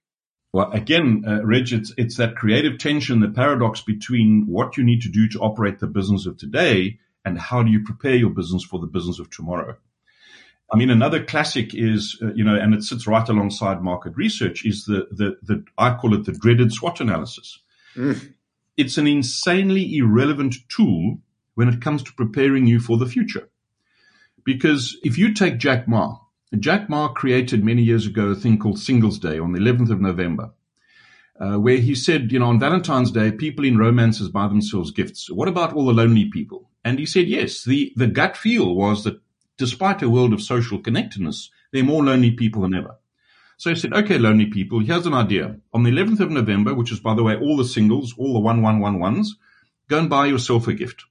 Well, 0.54 0.72
again, 0.72 1.24
uh, 1.28 1.46
Reg, 1.46 1.72
it's, 1.74 1.94
it's 1.98 2.18
that 2.18 2.36
creative 2.36 2.78
tension, 2.78 3.20
the 3.20 3.30
paradox 3.30 3.82
between 3.82 4.46
what 4.48 4.78
you 4.78 4.84
need 4.84 5.02
to 5.02 5.10
do 5.10 5.28
to 5.30 5.40
operate 5.40 5.80
the 5.80 5.88
business 5.88 6.26
of 6.26 6.38
today 6.38 7.00
and 7.26 7.38
how 7.38 7.62
do 7.62 7.72
you 7.72 7.84
prepare 7.84 8.16
your 8.16 8.30
business 8.30 8.64
for 8.64 8.80
the 8.80 8.88
business 8.88 9.20
of 9.20 9.30
tomorrow? 9.30 9.76
I 10.72 10.78
mean, 10.78 10.90
another 10.90 11.24
classic 11.24 11.76
is, 11.76 12.18
uh, 12.24 12.34
you 12.34 12.44
know, 12.44 12.56
and 12.56 12.74
it 12.74 12.84
sits 12.84 13.06
right 13.06 13.28
alongside 13.28 13.82
market 13.84 14.14
research 14.16 14.66
is 14.66 14.86
the, 14.86 15.08
the, 15.12 15.38
the 15.44 15.64
I 15.78 15.96
call 15.96 16.16
it 16.16 16.26
the 16.26 16.32
dreaded 16.32 16.72
SWOT 16.72 17.02
analysis. 17.02 17.60
Mm. 17.96 18.34
It's 18.78 18.98
an 18.98 19.08
insanely 19.08 19.98
irrelevant 19.98 20.56
tool 20.70 21.20
when 21.54 21.70
it 21.70 21.82
comes 21.82 22.02
to 22.04 22.14
preparing 22.14 22.66
you 22.66 22.80
for 22.80 22.98
the 22.98 23.06
future. 23.06 23.50
Because 24.46 24.98
if 25.04 25.18
you 25.18 25.34
take 25.34 25.58
Jack 25.58 25.88
Ma, 25.88 26.18
Jack 26.58 26.88
Ma 26.88 27.10
created 27.10 27.66
many 27.66 27.82
years 27.82 28.06
ago 28.06 28.28
a 28.28 28.36
thing 28.36 28.58
called 28.58 28.80
Singles 28.80 29.20
Day 29.20 29.40
on 29.40 29.52
the 29.52 29.60
11th 29.60 29.90
of 29.90 30.00
November 30.00 30.52
uh, 31.40 31.58
where 31.58 31.78
he 31.78 31.96
said, 31.96 32.32
you 32.32 32.40
know, 32.40 32.48
on 32.48 32.60
Valentine's 32.60 33.12
Day, 33.12 33.32
people 33.32 33.66
in 33.66 33.78
romances 33.78 34.30
buy 34.30 34.48
themselves 34.48 34.92
gifts. 34.92 35.30
What 35.30 35.48
about 35.48 35.74
all 35.74 35.86
the 35.86 35.94
lonely 35.94 36.26
people? 36.26 36.70
And 36.84 37.00
he 37.00 37.06
said, 37.06 37.28
yes, 37.28 37.64
the, 37.64 37.92
the 37.96 38.08
gut 38.08 38.38
feel 38.38 38.74
was 38.74 39.04
that 39.04 39.20
despite 39.58 40.02
a 40.02 40.10
world 40.10 40.34
of 40.34 40.42
social 40.42 40.80
connectedness, 40.80 41.50
there 41.72 41.82
are 41.82 41.86
more 41.86 42.04
lonely 42.04 42.32
people 42.32 42.62
than 42.62 42.74
ever. 42.74 42.96
So 43.58 43.70
he 43.70 43.76
said, 43.76 43.94
okay, 43.94 44.18
lonely 44.18 44.46
people, 44.46 44.80
here's 44.80 45.06
an 45.06 45.14
idea. 45.14 45.58
On 45.74 45.84
the 45.84 45.92
11th 45.92 46.20
of 46.20 46.32
November, 46.32 46.74
which 46.74 46.92
is, 46.92 47.00
by 47.00 47.16
the 47.16 47.24
way, 47.24 47.36
all 47.36 47.58
the 47.58 47.66
singles, 47.66 48.14
all 48.18 48.34
the 48.34 48.40
1111s, 48.40 49.28
go 49.88 50.00
and 50.00 50.10
buy 50.10 50.28
yourself 50.28 50.68
a 50.68 50.74
gift. 50.74 51.06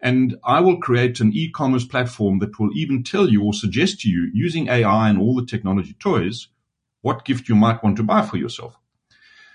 And 0.00 0.36
I 0.44 0.60
will 0.60 0.78
create 0.78 1.20
an 1.20 1.32
e-commerce 1.32 1.86
platform 1.86 2.38
that 2.40 2.58
will 2.58 2.70
even 2.74 3.02
tell 3.02 3.28
you 3.28 3.42
or 3.42 3.52
suggest 3.52 4.00
to 4.00 4.10
you 4.10 4.30
using 4.34 4.68
AI 4.68 5.08
and 5.08 5.18
all 5.18 5.34
the 5.34 5.46
technology 5.46 5.94
toys 5.98 6.48
what 7.00 7.24
gift 7.24 7.48
you 7.48 7.54
might 7.54 7.82
want 7.82 7.96
to 7.96 8.02
buy 8.02 8.22
for 8.22 8.36
yourself. 8.36 8.76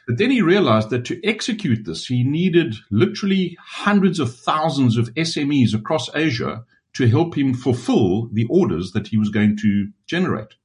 But 0.08 0.18
then 0.18 0.32
he 0.32 0.42
realized 0.42 0.90
that 0.90 1.06
to 1.06 1.24
execute 1.26 1.86
this, 1.86 2.08
he 2.08 2.24
needed 2.24 2.76
literally 2.90 3.58
hundreds 3.62 4.20
of 4.20 4.36
thousands 4.36 4.98
of 4.98 5.14
SMEs 5.14 5.76
across 5.76 6.10
Asia 6.16 6.66
to 6.94 7.08
help 7.08 7.38
him 7.38 7.54
fulfill 7.54 8.28
the 8.34 8.48
orders 8.50 8.92
that 8.92 9.08
he 9.08 9.18
was 9.18 9.30
going 9.30 9.58
to 9.58 9.90
generate. 10.08 10.56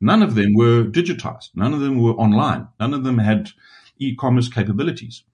None 0.00 0.22
of 0.22 0.34
them 0.34 0.54
were 0.54 0.84
digitized. 0.84 1.50
None 1.54 1.74
of 1.74 1.80
them 1.80 2.00
were 2.00 2.12
online. 2.12 2.68
None 2.78 2.94
of 2.94 3.04
them 3.04 3.18
had 3.18 3.50
e-commerce 3.98 4.48
capabilities. 4.48 5.24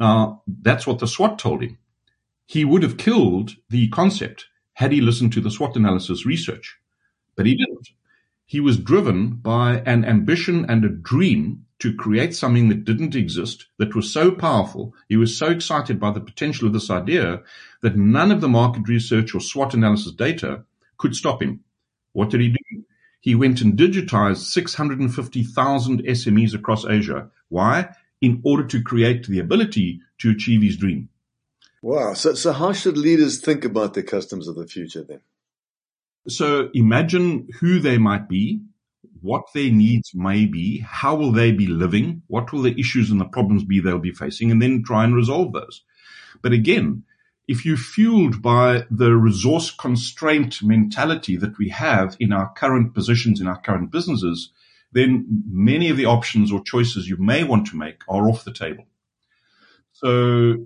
Now, 0.00 0.42
that's 0.46 0.86
what 0.86 0.98
the 0.98 1.06
SWOT 1.06 1.38
told 1.38 1.62
him. 1.62 1.78
He 2.46 2.64
would 2.64 2.82
have 2.82 2.96
killed 2.96 3.56
the 3.68 3.88
concept 3.88 4.46
had 4.74 4.92
he 4.92 5.00
listened 5.00 5.32
to 5.32 5.40
the 5.40 5.50
SWOT 5.50 5.76
analysis 5.76 6.24
research, 6.24 6.76
but 7.34 7.44
he 7.44 7.56
didn't. 7.56 7.88
He 8.44 8.60
was 8.60 8.76
driven 8.76 9.30
by 9.34 9.82
an 9.84 10.04
ambition 10.04 10.64
and 10.68 10.84
a 10.84 10.88
dream 10.88 11.66
to 11.80 11.92
create 11.92 12.34
something 12.34 12.68
that 12.68 12.84
didn't 12.84 13.16
exist, 13.16 13.66
that 13.78 13.96
was 13.96 14.12
so 14.12 14.30
powerful. 14.30 14.94
He 15.08 15.16
was 15.16 15.36
so 15.36 15.48
excited 15.48 15.98
by 15.98 16.12
the 16.12 16.20
potential 16.20 16.68
of 16.68 16.72
this 16.72 16.88
idea 16.88 17.42
that 17.82 17.96
none 17.96 18.30
of 18.30 18.40
the 18.40 18.48
market 18.48 18.88
research 18.88 19.34
or 19.34 19.40
SWOT 19.40 19.74
analysis 19.74 20.12
data 20.12 20.64
could 20.98 21.16
stop 21.16 21.42
him. 21.42 21.64
What 22.12 22.30
did 22.30 22.40
he 22.40 22.48
do? 22.50 22.84
He 23.20 23.34
went 23.34 23.60
and 23.60 23.76
digitized 23.76 24.44
650,000 24.52 26.04
SMEs 26.04 26.54
across 26.54 26.86
Asia. 26.86 27.28
Why? 27.48 27.88
In 28.20 28.40
order 28.44 28.64
to 28.68 28.82
create 28.82 29.26
the 29.26 29.40
ability 29.40 30.00
to 30.18 30.30
achieve 30.30 30.62
his 30.62 30.76
dream. 30.76 31.08
Wow. 31.86 32.14
So, 32.14 32.34
so 32.34 32.50
how 32.50 32.72
should 32.72 32.98
leaders 32.98 33.40
think 33.40 33.64
about 33.64 33.94
their 33.94 34.02
customers 34.02 34.48
of 34.48 34.56
the 34.56 34.66
future 34.66 35.04
then? 35.04 35.20
So 36.26 36.68
imagine 36.74 37.46
who 37.60 37.78
they 37.78 37.96
might 37.96 38.28
be, 38.28 38.60
what 39.20 39.44
their 39.54 39.70
needs 39.70 40.10
may 40.12 40.46
be, 40.46 40.80
how 40.80 41.14
will 41.14 41.30
they 41.30 41.52
be 41.52 41.68
living, 41.68 42.22
what 42.26 42.52
will 42.52 42.62
the 42.62 42.76
issues 42.76 43.12
and 43.12 43.20
the 43.20 43.24
problems 43.24 43.62
be 43.62 43.78
they'll 43.78 44.00
be 44.00 44.10
facing, 44.10 44.50
and 44.50 44.60
then 44.60 44.82
try 44.82 45.04
and 45.04 45.14
resolve 45.14 45.52
those. 45.52 45.84
But 46.42 46.52
again, 46.52 47.04
if 47.46 47.64
you're 47.64 47.76
fueled 47.76 48.42
by 48.42 48.86
the 48.90 49.12
resource 49.12 49.70
constraint 49.70 50.64
mentality 50.64 51.36
that 51.36 51.56
we 51.56 51.68
have 51.68 52.16
in 52.18 52.32
our 52.32 52.52
current 52.54 52.94
positions, 52.94 53.40
in 53.40 53.46
our 53.46 53.60
current 53.60 53.92
businesses, 53.92 54.50
then 54.90 55.44
many 55.48 55.88
of 55.88 55.96
the 55.96 56.06
options 56.06 56.50
or 56.50 56.64
choices 56.64 57.08
you 57.08 57.16
may 57.16 57.44
want 57.44 57.68
to 57.68 57.76
make 57.76 58.02
are 58.08 58.28
off 58.28 58.42
the 58.42 58.52
table. 58.52 58.86
So 59.92 60.64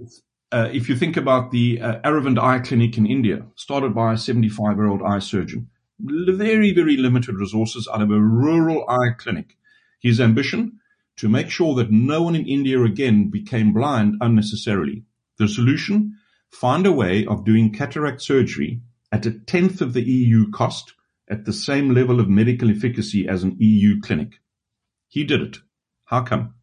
uh, 0.53 0.69
if 0.73 0.89
you 0.89 0.97
think 0.97 1.17
about 1.17 1.51
the 1.51 1.81
uh, 1.81 2.01
Aravind 2.01 2.39
Eye 2.39 2.59
Clinic 2.59 2.99
in 2.99 3.07
India, 3.07 3.47
started 3.55 3.95
by 3.95 4.13
a 4.13 4.19
75 4.19 4.77
year 4.77 4.89
old 4.89 5.03
eye 5.03 5.21
surgeon, 5.21 5.69
very, 6.01 6.73
very 6.73 6.97
limited 6.97 7.37
resources 7.37 7.89
out 7.93 8.03
of 8.03 8.11
a 8.11 8.21
rural 8.21 8.89
eye 8.89 9.11
clinic. 9.17 9.57
His 10.01 10.21
ambition 10.21 10.81
to 11.17 11.29
make 11.29 11.51
sure 11.51 11.75
that 11.75 11.91
no 11.91 12.23
one 12.23 12.35
in 12.35 12.49
India 12.49 12.83
again 12.83 13.29
became 13.29 13.75
blind 13.75 14.17
unnecessarily. 14.21 15.05
The 15.39 15.49
solution, 15.49 16.17
find 16.51 16.87
a 16.87 16.93
way 16.93 17.27
of 17.27 17.45
doing 17.45 17.73
cataract 17.73 18.23
surgery 18.23 18.81
at 19.13 19.27
a 19.27 19.39
tenth 19.39 19.81
of 19.81 19.93
the 19.93 20.03
EU 20.03 20.51
cost 20.51 20.95
at 21.29 21.45
the 21.45 21.53
same 21.53 21.95
level 21.95 22.19
of 22.19 22.29
medical 22.29 22.71
efficacy 22.71 23.29
as 23.29 23.45
an 23.45 23.57
EU 23.59 24.01
clinic. 24.01 24.41
He 25.09 25.25
did 25.25 25.43
it. 25.43 25.59
How 26.07 26.23
come? 26.23 26.55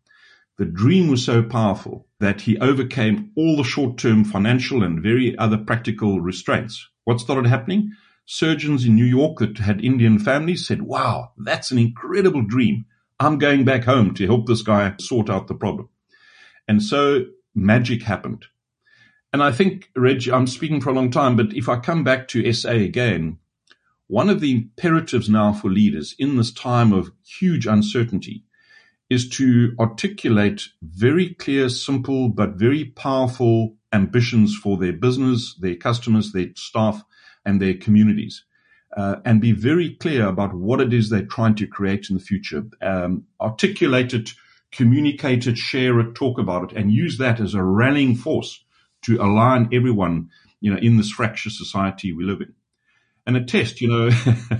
The 0.57 0.65
dream 0.65 1.07
was 1.09 1.23
so 1.23 1.43
powerful 1.43 2.06
that 2.19 2.41
he 2.41 2.57
overcame 2.59 3.31
all 3.35 3.57
the 3.57 3.63
short-term 3.63 4.23
financial 4.23 4.83
and 4.83 5.01
very 5.01 5.37
other 5.37 5.57
practical 5.57 6.19
restraints. 6.19 6.87
What 7.03 7.19
started 7.19 7.47
happening? 7.47 7.91
Surgeons 8.25 8.85
in 8.85 8.95
New 8.95 9.05
York 9.05 9.39
that 9.39 9.59
had 9.59 9.83
Indian 9.83 10.19
families 10.19 10.67
said, 10.67 10.81
wow, 10.81 11.31
that's 11.37 11.71
an 11.71 11.77
incredible 11.77 12.41
dream. 12.41 12.85
I'm 13.19 13.37
going 13.37 13.65
back 13.65 13.85
home 13.85 14.13
to 14.15 14.25
help 14.25 14.47
this 14.47 14.61
guy 14.61 14.93
sort 14.99 15.29
out 15.29 15.47
the 15.47 15.55
problem. 15.55 15.89
And 16.67 16.83
so 16.83 17.25
magic 17.55 18.03
happened. 18.03 18.45
And 19.31 19.43
I 19.43 19.51
think, 19.51 19.89
Reg, 19.95 20.27
I'm 20.27 20.47
speaking 20.47 20.81
for 20.81 20.89
a 20.89 20.93
long 20.93 21.11
time, 21.11 21.35
but 21.35 21.53
if 21.53 21.69
I 21.69 21.77
come 21.77 22.03
back 22.03 22.27
to 22.29 22.51
SA 22.53 22.71
again, 22.71 23.37
one 24.07 24.29
of 24.29 24.39
the 24.39 24.51
imperatives 24.51 25.29
now 25.29 25.53
for 25.53 25.69
leaders 25.69 26.15
in 26.17 26.37
this 26.37 26.51
time 26.51 26.93
of 26.93 27.11
huge 27.23 27.67
uncertainty 27.67 28.43
is 29.09 29.29
to 29.29 29.73
articulate 29.79 30.63
very 30.81 31.33
clear, 31.35 31.69
simple, 31.69 32.29
but 32.29 32.55
very 32.55 32.85
powerful 32.85 33.75
ambitions 33.93 34.55
for 34.55 34.77
their 34.77 34.93
business, 34.93 35.55
their 35.59 35.75
customers, 35.75 36.31
their 36.31 36.49
staff, 36.55 37.03
and 37.45 37.61
their 37.61 37.73
communities. 37.73 38.43
Uh, 38.95 39.17
and 39.25 39.41
be 39.41 39.51
very 39.51 39.95
clear 39.95 40.27
about 40.27 40.53
what 40.53 40.81
it 40.81 40.93
is 40.93 41.09
they're 41.09 41.25
trying 41.25 41.55
to 41.55 41.67
create 41.67 42.09
in 42.09 42.17
the 42.17 42.23
future. 42.23 42.63
Um, 42.81 43.25
articulate 43.39 44.13
it, 44.13 44.31
communicate 44.71 45.45
it, 45.45 45.57
share 45.57 45.99
it, 45.99 46.15
talk 46.15 46.39
about 46.39 46.71
it, 46.71 46.77
and 46.77 46.91
use 46.91 47.17
that 47.17 47.39
as 47.39 47.53
a 47.53 47.63
rallying 47.63 48.15
force 48.15 48.63
to 49.03 49.17
align 49.17 49.69
everyone, 49.71 50.29
you 50.61 50.71
know, 50.71 50.79
in 50.79 50.97
this 50.97 51.11
fractious 51.11 51.57
society 51.57 52.11
we 52.11 52.23
live 52.23 52.41
in 52.41 52.53
and 53.27 53.35
a 53.35 53.43
test. 53.43 53.81
You 53.81 53.89
know, 53.89 54.09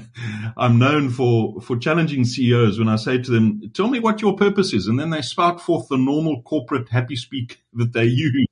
I'm 0.58 0.78
known 0.78 1.10
for, 1.10 1.60
for 1.62 1.78
challenging 1.78 2.26
CEOs 2.26 2.78
when 2.78 2.90
I 2.90 2.98
say 2.98 3.18
to 3.18 3.32
them, 3.32 3.62
tell 3.74 3.88
me 3.88 4.00
what 4.00 4.22
your 4.22 4.36
purpose 4.36 4.74
is. 4.74 4.86
And 4.86 5.00
then 5.00 5.10
they 5.10 5.24
spout 5.24 5.62
forth 5.62 5.88
the 5.88 5.98
normal 5.98 6.44
corporate 6.44 6.90
happy 6.90 7.16
speak 7.16 7.64
that 7.74 7.94
they 7.94 8.06
use, 8.06 8.46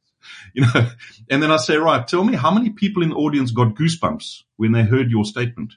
you 0.54 0.64
know, 0.64 0.90
and 1.30 1.44
then 1.44 1.52
I 1.52 1.58
say, 1.58 1.78
right, 1.78 2.08
tell 2.08 2.24
me 2.24 2.36
how 2.36 2.50
many 2.50 2.72
people 2.72 3.04
in 3.04 3.10
the 3.10 3.16
audience 3.16 3.52
got 3.52 3.76
goosebumps 3.76 4.44
when 4.56 4.72
they 4.72 4.84
heard 4.84 5.12
your 5.12 5.26
statement. 5.26 5.74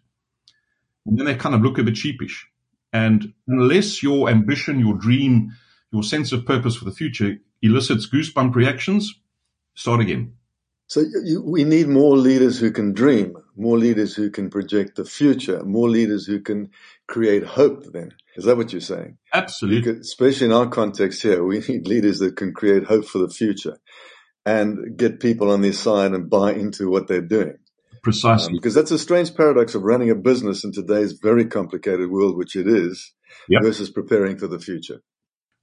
And 1.04 1.18
then 1.18 1.26
they 1.26 1.35
kind 1.35 1.54
of 1.54 1.61
look 1.61 1.78
a 1.78 1.83
bit 1.83 1.97
sheepish. 1.97 2.47
And 2.92 3.35
unless 3.47 4.02
your 4.02 4.30
ambition, 4.30 4.78
your 4.78 4.95
dream, 4.95 5.52
your 5.92 6.02
sense 6.02 6.33
of 6.33 6.47
purpose 6.47 6.76
for 6.76 6.85
the 6.87 6.92
future 6.92 7.37
elicits 7.61 8.09
goosebump 8.09 8.54
reactions, 8.54 9.12
start 9.75 10.00
again. 10.00 10.35
So 10.87 11.02
you, 11.23 11.42
we 11.42 11.64
need 11.64 11.88
more 11.88 12.16
leaders 12.16 12.59
who 12.59 12.71
can 12.71 12.95
dream, 12.95 13.37
more 13.59 13.77
leaders 13.77 14.15
who 14.15 14.31
can 14.31 14.50
project 14.50 14.97
the 14.97 15.05
future, 15.05 15.65
more 15.65 15.91
leaders 15.91 16.27
who 16.27 16.41
can 16.41 16.71
create 17.07 17.45
hope 17.45 17.85
then. 17.93 18.12
Is 18.37 18.45
that 18.45 18.57
what 18.57 18.73
you're 18.73 18.81
saying? 18.81 19.19
Absolutely. 19.35 19.99
especially 20.00 20.47
in 20.47 20.53
our 20.53 20.69
context 20.69 21.23
here, 21.23 21.45
we 21.45 21.59
need 21.69 21.88
leaders 21.88 22.21
that 22.21 22.37
can 22.37 22.55
create 22.55 22.85
hope 22.85 23.05
for 23.05 23.19
the 23.19 23.29
future 23.29 23.79
and 24.47 24.97
get 24.97 25.21
people 25.21 25.50
on 25.50 25.61
their 25.61 25.73
side 25.73 26.12
and 26.12 26.31
buy 26.31 26.53
into 26.53 26.88
what 26.88 27.09
they're 27.09 27.21
doing. 27.21 27.59
Precisely. 28.03 28.53
Um, 28.53 28.57
because 28.57 28.75
that's 28.75 28.93
a 28.93 28.99
strange 28.99 29.35
paradox 29.35 29.75
of 29.75 29.83
running 29.83 30.11
a 30.11 30.15
business 30.15 30.65
in 30.65 30.73
today's 30.73 31.12
very 31.12 31.45
complicated 31.45 32.11
world, 32.11 32.37
which 32.37 32.55
it 32.57 32.69
is, 32.69 33.12
yep. 33.49 33.62
versus 33.62 33.91
preparing 33.91 34.38
for 34.38 34.47
the 34.47 34.61
future. 34.61 35.03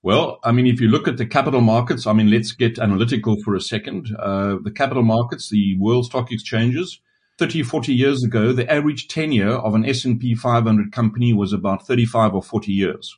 Well, 0.04 0.38
I 0.44 0.52
mean, 0.52 0.68
if 0.68 0.80
you 0.80 0.88
look 0.88 1.08
at 1.08 1.18
the 1.18 1.26
capital 1.26 1.62
markets, 1.62 2.06
I 2.06 2.14
mean, 2.14 2.30
let's 2.30 2.52
get 2.52 2.78
analytical 2.78 3.38
for 3.44 3.56
a 3.56 3.62
second. 3.62 4.16
Uh, 4.20 4.58
the 4.64 4.70
capital 4.70 5.02
markets, 5.02 5.50
the 5.50 5.76
world 5.80 6.06
stock 6.06 6.32
exchanges, 6.32 7.00
30, 7.38 7.64
40 7.64 7.94
years 7.94 8.24
ago, 8.24 8.54
the 8.54 8.72
average 8.72 9.08
tenure 9.08 9.52
of 9.52 9.76
an 9.76 9.86
S&P 9.86 10.36
500 10.36 10.92
company 10.92 11.34
was 11.34 11.52
about 11.52 11.86
35 11.86 12.36
or 12.36 12.42
40 12.42 12.72
years. 12.72 13.18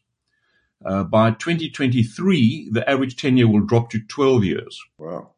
Uh, 0.83 1.03
by 1.03 1.31
2023, 1.31 2.69
the 2.71 2.87
average 2.89 3.15
tenure 3.15 3.47
will 3.47 3.61
drop 3.61 3.89
to 3.91 3.99
12 3.99 4.43
years. 4.43 4.81
Wow. 4.97 5.31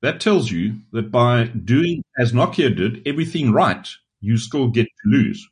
That 0.00 0.20
tells 0.20 0.50
you 0.50 0.78
that 0.92 1.10
by 1.10 1.44
doing 1.44 2.02
as 2.18 2.32
Nokia 2.32 2.74
did, 2.74 3.06
everything 3.06 3.52
right, 3.52 3.88
you 4.20 4.36
still 4.36 4.68
get 4.68 4.84
to 4.86 5.10
lose. 5.10 5.48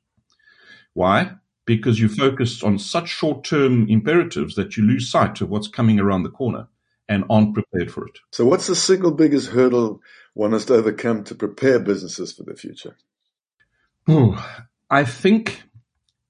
Why? 0.95 1.33
Because 1.67 1.99
you 1.99 2.09
focus 2.09 2.63
on 2.63 2.79
such 2.79 3.09
short 3.09 3.45
term 3.45 3.89
imperatives 3.89 4.55
that 4.55 4.77
you 4.77 4.85
lose 4.85 5.11
sight 5.11 5.41
of 5.41 5.51
what's 5.51 5.69
coming 5.69 5.99
around 5.99 6.23
the 6.23 6.31
corner 6.31 6.69
and 7.09 7.25
aren't 7.29 7.55
prepared 7.55 7.91
for 7.91 8.07
it. 8.07 8.19
So, 8.33 8.45
what's 8.47 8.67
the 8.67 8.77
single 8.77 9.11
biggest 9.11 9.49
hurdle 9.49 10.01
one 10.37 10.53
has 10.53 10.67
to 10.67 10.75
overcome 10.75 11.25
to 11.25 11.35
prepare 11.35 11.79
businesses 11.79 12.31
for 12.31 12.43
the 12.43 12.55
future? 12.55 12.95
Oh, 14.07 14.37
I 14.91 15.05
think 15.05 15.63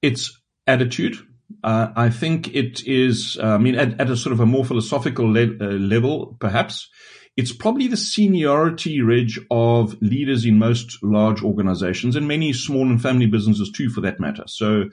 it's 0.01 0.41
attitude. 0.65 1.17
Uh, 1.65 1.89
I 1.97 2.11
think 2.11 2.55
it 2.55 2.87
is, 2.87 3.37
uh, 3.43 3.47
I 3.47 3.59
mean, 3.59 3.75
at, 3.75 4.01
at, 4.01 4.09
a 4.09 4.17
sort 4.17 4.33
of 4.33 4.39
a 4.39 4.47
more 4.47 4.65
philosophical 4.65 5.27
le- 5.33 5.59
uh, 5.61 5.73
level, 5.73 6.37
perhaps, 6.39 6.89
it's 7.37 7.53
probably 7.53 7.89
the 7.89 7.97
seniority, 7.97 9.03
Reg, 9.03 9.33
of 9.51 10.01
leaders 10.01 10.45
in 10.45 10.57
most 10.57 11.03
large 11.03 11.43
organizations 11.43 12.15
and 12.15 12.29
many 12.29 12.53
small 12.53 12.83
and 12.83 13.03
family 13.03 13.27
businesses 13.27 13.73
too, 13.73 13.91
for 13.91 14.03
that 14.03 14.21
matter. 14.21 14.45
So 14.47 14.85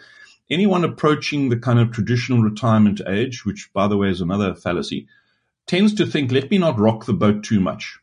anyone 0.49 0.83
approaching 0.83 1.49
the 1.49 1.59
kind 1.59 1.77
of 1.77 1.91
traditional 1.91 2.41
retirement 2.41 2.99
age, 3.07 3.45
which 3.45 3.69
by 3.73 3.87
the 3.87 3.97
way 3.97 4.09
is 4.09 4.21
another 4.21 4.55
fallacy, 4.55 5.07
tends 5.67 5.93
to 5.95 6.07
think, 6.07 6.31
let 6.31 6.49
me 6.49 6.57
not 6.57 6.79
rock 6.79 7.05
the 7.05 7.13
boat 7.13 7.43
too 7.43 7.59
much. 7.59 7.99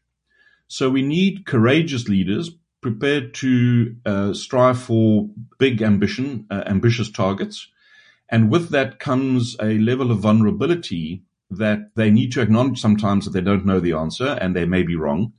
So 0.71 0.89
we 0.89 1.03
need 1.03 1.47
courageous 1.47 2.07
leaders 2.09 2.49
prepared 2.81 3.35
to 3.35 3.97
uh, 4.07 4.33
strive 4.33 4.81
for 4.81 5.29
big 5.59 5.83
ambition, 5.83 6.47
uh, 6.49 6.63
ambitious 6.65 7.11
targets. 7.11 7.67
And 8.29 8.53
with 8.53 8.69
that 8.69 9.01
comes 9.01 9.57
a 9.61 9.79
level 9.79 10.13
of 10.13 10.21
vulnerability 10.21 11.25
that 11.51 11.91
they 11.97 12.09
need 12.09 12.31
to 12.33 12.41
acknowledge 12.41 12.81
sometimes 12.81 13.25
that 13.25 13.33
they 13.33 13.41
don't 13.41 13.67
know 13.67 13.81
the 13.81 13.95
answer 13.95 14.39
and 14.41 14.55
they 14.55 14.65
may 14.65 14.85
be 14.85 14.95
wrong. 14.95 15.33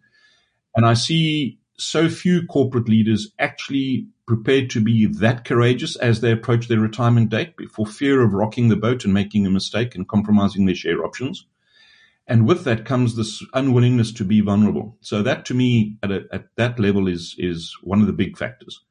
And 0.75 0.85
I 0.85 0.95
see 0.95 1.59
so 1.77 2.09
few 2.09 2.45
corporate 2.45 2.89
leaders 2.89 3.31
actually 3.39 4.07
prepared 4.27 4.69
to 4.71 4.81
be 4.81 5.05
that 5.05 5.45
courageous 5.45 5.95
as 5.95 6.19
they 6.19 6.33
approach 6.33 6.67
their 6.67 6.81
retirement 6.81 7.29
date 7.29 7.53
for 7.73 7.85
fear 7.85 8.21
of 8.21 8.33
rocking 8.33 8.67
the 8.67 8.75
boat 8.75 9.05
and 9.05 9.13
making 9.13 9.47
a 9.47 9.49
mistake 9.49 9.95
and 9.95 10.09
compromising 10.09 10.65
their 10.65 10.75
share 10.75 11.05
options. 11.05 11.45
And 12.27 12.47
with 12.47 12.63
that 12.63 12.85
comes 12.85 13.15
this 13.15 13.43
unwillingness 13.53 14.11
to 14.13 14.23
be 14.23 14.41
vulnerable. 14.41 14.97
So 15.01 15.21
that 15.23 15.45
to 15.45 15.53
me 15.53 15.97
at, 16.01 16.11
a, 16.11 16.21
at 16.31 16.45
that 16.55 16.79
level 16.79 17.07
is, 17.07 17.35
is 17.37 17.75
one 17.81 17.99
of 18.01 18.07
the 18.07 18.13
big 18.13 18.37
factors. 18.37 18.81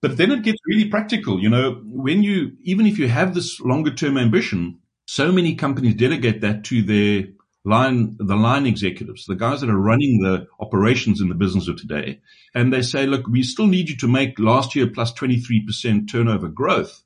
But 0.00 0.16
then 0.16 0.30
it 0.30 0.42
gets 0.42 0.58
really 0.66 0.88
practical. 0.88 1.40
You 1.40 1.50
know, 1.50 1.82
when 1.84 2.22
you, 2.22 2.52
even 2.62 2.86
if 2.86 2.98
you 2.98 3.08
have 3.08 3.34
this 3.34 3.60
longer 3.60 3.92
term 3.92 4.16
ambition, 4.16 4.78
so 5.06 5.30
many 5.30 5.54
companies 5.54 5.94
delegate 5.94 6.40
that 6.40 6.64
to 6.64 6.82
their 6.82 7.24
line, 7.64 8.16
the 8.18 8.36
line 8.36 8.66
executives, 8.66 9.26
the 9.26 9.34
guys 9.34 9.60
that 9.60 9.70
are 9.70 9.76
running 9.76 10.22
the 10.22 10.46
operations 10.58 11.20
in 11.20 11.28
the 11.28 11.34
business 11.34 11.68
of 11.68 11.76
today. 11.76 12.20
And 12.54 12.72
they 12.72 12.82
say, 12.82 13.06
look, 13.06 13.26
we 13.26 13.42
still 13.42 13.66
need 13.66 13.90
you 13.90 13.96
to 13.98 14.08
make 14.08 14.38
last 14.38 14.74
year 14.74 14.86
plus 14.86 15.12
23% 15.12 16.10
turnover 16.10 16.48
growth. 16.48 17.02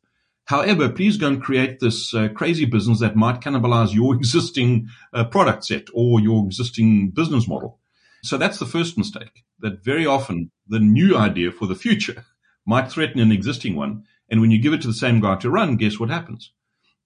However, 0.47 0.91
please 0.91 1.17
go 1.17 1.29
and 1.29 1.43
create 1.43 1.81
this 1.81 2.13
uh, 2.15 2.29
crazy 2.29 2.67
business 2.67 3.01
that 3.01 3.17
might 3.17 3.41
cannibalize 3.41 3.95
your 3.95 4.15
existing 4.17 4.89
uh, 5.13 5.25
product 5.25 5.65
set 5.65 5.85
or 5.95 6.21
your 6.21 6.45
existing 6.45 7.11
business 7.11 7.49
model. 7.49 7.79
So 8.23 8.37
that's 8.37 8.59
the 8.59 8.67
first 8.67 8.97
mistake 8.97 9.45
that 9.61 9.85
very 9.85 10.07
often 10.07 10.51
the 10.67 10.81
new 10.81 11.17
idea 11.17 11.51
for 11.51 11.67
the 11.67 11.75
future 11.75 12.25
might 12.67 12.91
threaten 12.91 13.21
an 13.21 13.33
existing 13.33 13.77
one. 13.77 14.05
And 14.29 14.41
when 14.41 14.51
you 14.51 14.61
give 14.61 14.73
it 14.73 14.81
to 14.83 14.89
the 14.89 14.95
same 14.95 15.21
guy 15.21 15.37
to 15.37 15.51
run, 15.51 15.77
guess 15.77 15.99
what 15.99 16.11
happens? 16.11 16.51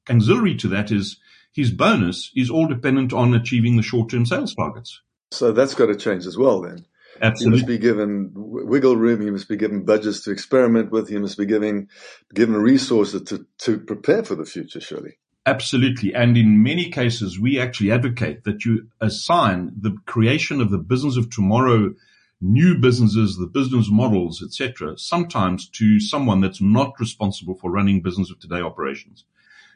Auxiliary 0.09 0.55
to 0.57 0.69
that 0.69 0.91
is 0.91 1.19
his 1.53 1.71
bonus 1.71 2.31
is 2.37 2.51
all 2.51 2.67
dependent 2.67 3.13
on 3.13 3.35
achieving 3.35 3.77
the 3.77 3.83
short-term 3.83 4.25
sales 4.25 4.55
targets. 4.55 5.01
So 5.33 5.53
that's 5.53 5.75
got 5.75 5.87
to 5.87 5.97
change 5.97 6.27
as 6.27 6.39
well 6.39 6.61
then. 6.61 6.87
Absolutely. 7.21 7.59
He 7.59 7.63
must 7.63 7.69
be 7.69 7.79
given 7.79 8.31
wiggle 8.35 8.97
room. 8.97 9.21
He 9.21 9.31
must 9.31 9.49
be 9.49 9.57
given 9.57 9.85
budgets 9.85 10.23
to 10.25 10.31
experiment 10.31 10.91
with. 10.91 11.09
He 11.09 11.19
must 11.19 11.39
be 11.39 11.47
giving, 11.47 11.89
given 12.35 12.57
resources 12.57 13.23
to, 13.25 13.47
to 13.59 13.79
prepare 13.79 14.25
for 14.25 14.35
the 14.35 14.45
future, 14.45 14.81
surely. 14.81 15.19
Absolutely. 15.47 16.15
And 16.15 16.37
in 16.37 16.63
many 16.63 16.91
cases, 16.91 17.41
we 17.41 17.59
actually 17.59 17.91
advocate 17.91 18.45
that 18.45 18.65
you 18.65 18.89
assign 19.01 19.73
the 19.81 19.97
creation 20.05 20.61
of 20.61 20.71
the 20.71 20.79
business 20.79 21.17
of 21.17 21.31
tomorrow, 21.31 21.95
new 22.41 22.77
businesses, 22.77 23.39
the 23.39 23.47
business 23.47 23.89
models, 23.91 24.43
etc., 24.43 24.99
sometimes 24.99 25.69
to 25.71 26.01
someone 26.01 26.41
that's 26.41 26.61
not 26.61 26.93
responsible 27.01 27.55
for 27.55 27.71
running 27.71 28.03
business 28.03 28.31
of 28.31 28.39
today 28.39 28.61
operations 28.61 29.25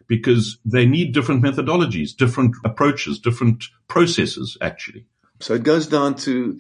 because 0.07 0.59
they 0.65 0.85
need 0.85 1.15
different 1.15 1.43
methodologies, 1.43 2.15
different 2.15 2.55
approaches, 2.65 3.19
different 3.19 3.65
processes, 3.89 4.59
actually. 4.61 5.07
So 5.41 5.55
it 5.55 5.63
goes 5.63 5.87
down 5.87 6.17
to 6.17 6.59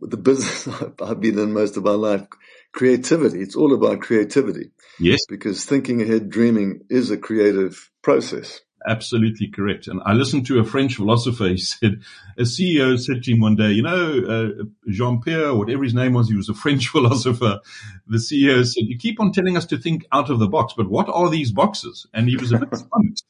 the 0.00 0.16
business 0.16 0.68
I've 1.00 1.20
been 1.20 1.38
in 1.38 1.52
most 1.52 1.76
of 1.76 1.84
my 1.84 1.92
life, 1.92 2.26
creativity. 2.72 3.40
It's 3.40 3.56
all 3.56 3.74
about 3.74 4.00
creativity. 4.00 4.70
Yes. 4.98 5.20
Because 5.28 5.64
thinking 5.64 6.02
ahead, 6.02 6.30
dreaming 6.30 6.80
is 6.88 7.10
a 7.10 7.16
creative 7.16 7.90
process 8.02 8.60
absolutely 8.86 9.48
correct. 9.48 9.88
And 9.88 10.00
I 10.04 10.12
listened 10.12 10.46
to 10.46 10.58
a 10.58 10.64
French 10.64 10.96
philosopher. 10.96 11.48
He 11.56 11.58
said, 11.58 12.02
a 12.38 12.42
CEO 12.42 12.98
said 12.98 13.22
to 13.22 13.32
him 13.32 13.40
one 13.40 13.56
day, 13.56 13.70
you 13.70 13.82
know, 13.82 14.22
uh, 14.28 14.64
Jean 14.90 15.20
Pierre, 15.22 15.54
whatever 15.54 15.82
his 15.84 15.94
name 15.94 16.12
was, 16.12 16.28
he 16.28 16.36
was 16.36 16.48
a 16.48 16.54
French 16.54 16.88
philosopher. 16.94 17.60
The 18.06 18.18
CEO 18.18 18.64
said, 18.64 18.84
you 18.86 18.98
keep 18.98 19.20
on 19.20 19.32
telling 19.32 19.56
us 19.56 19.66
to 19.66 19.78
think 19.78 20.06
out 20.12 20.30
of 20.30 20.38
the 20.38 20.48
box, 20.48 20.74
but 20.76 20.88
what 20.88 21.08
are 21.08 21.30
these 21.30 21.52
boxes? 21.52 22.06
And 22.12 22.28
he 22.28 22.36
was 22.36 22.52
a 22.52 22.58
bit 22.58 22.68
stumped. 22.74 23.22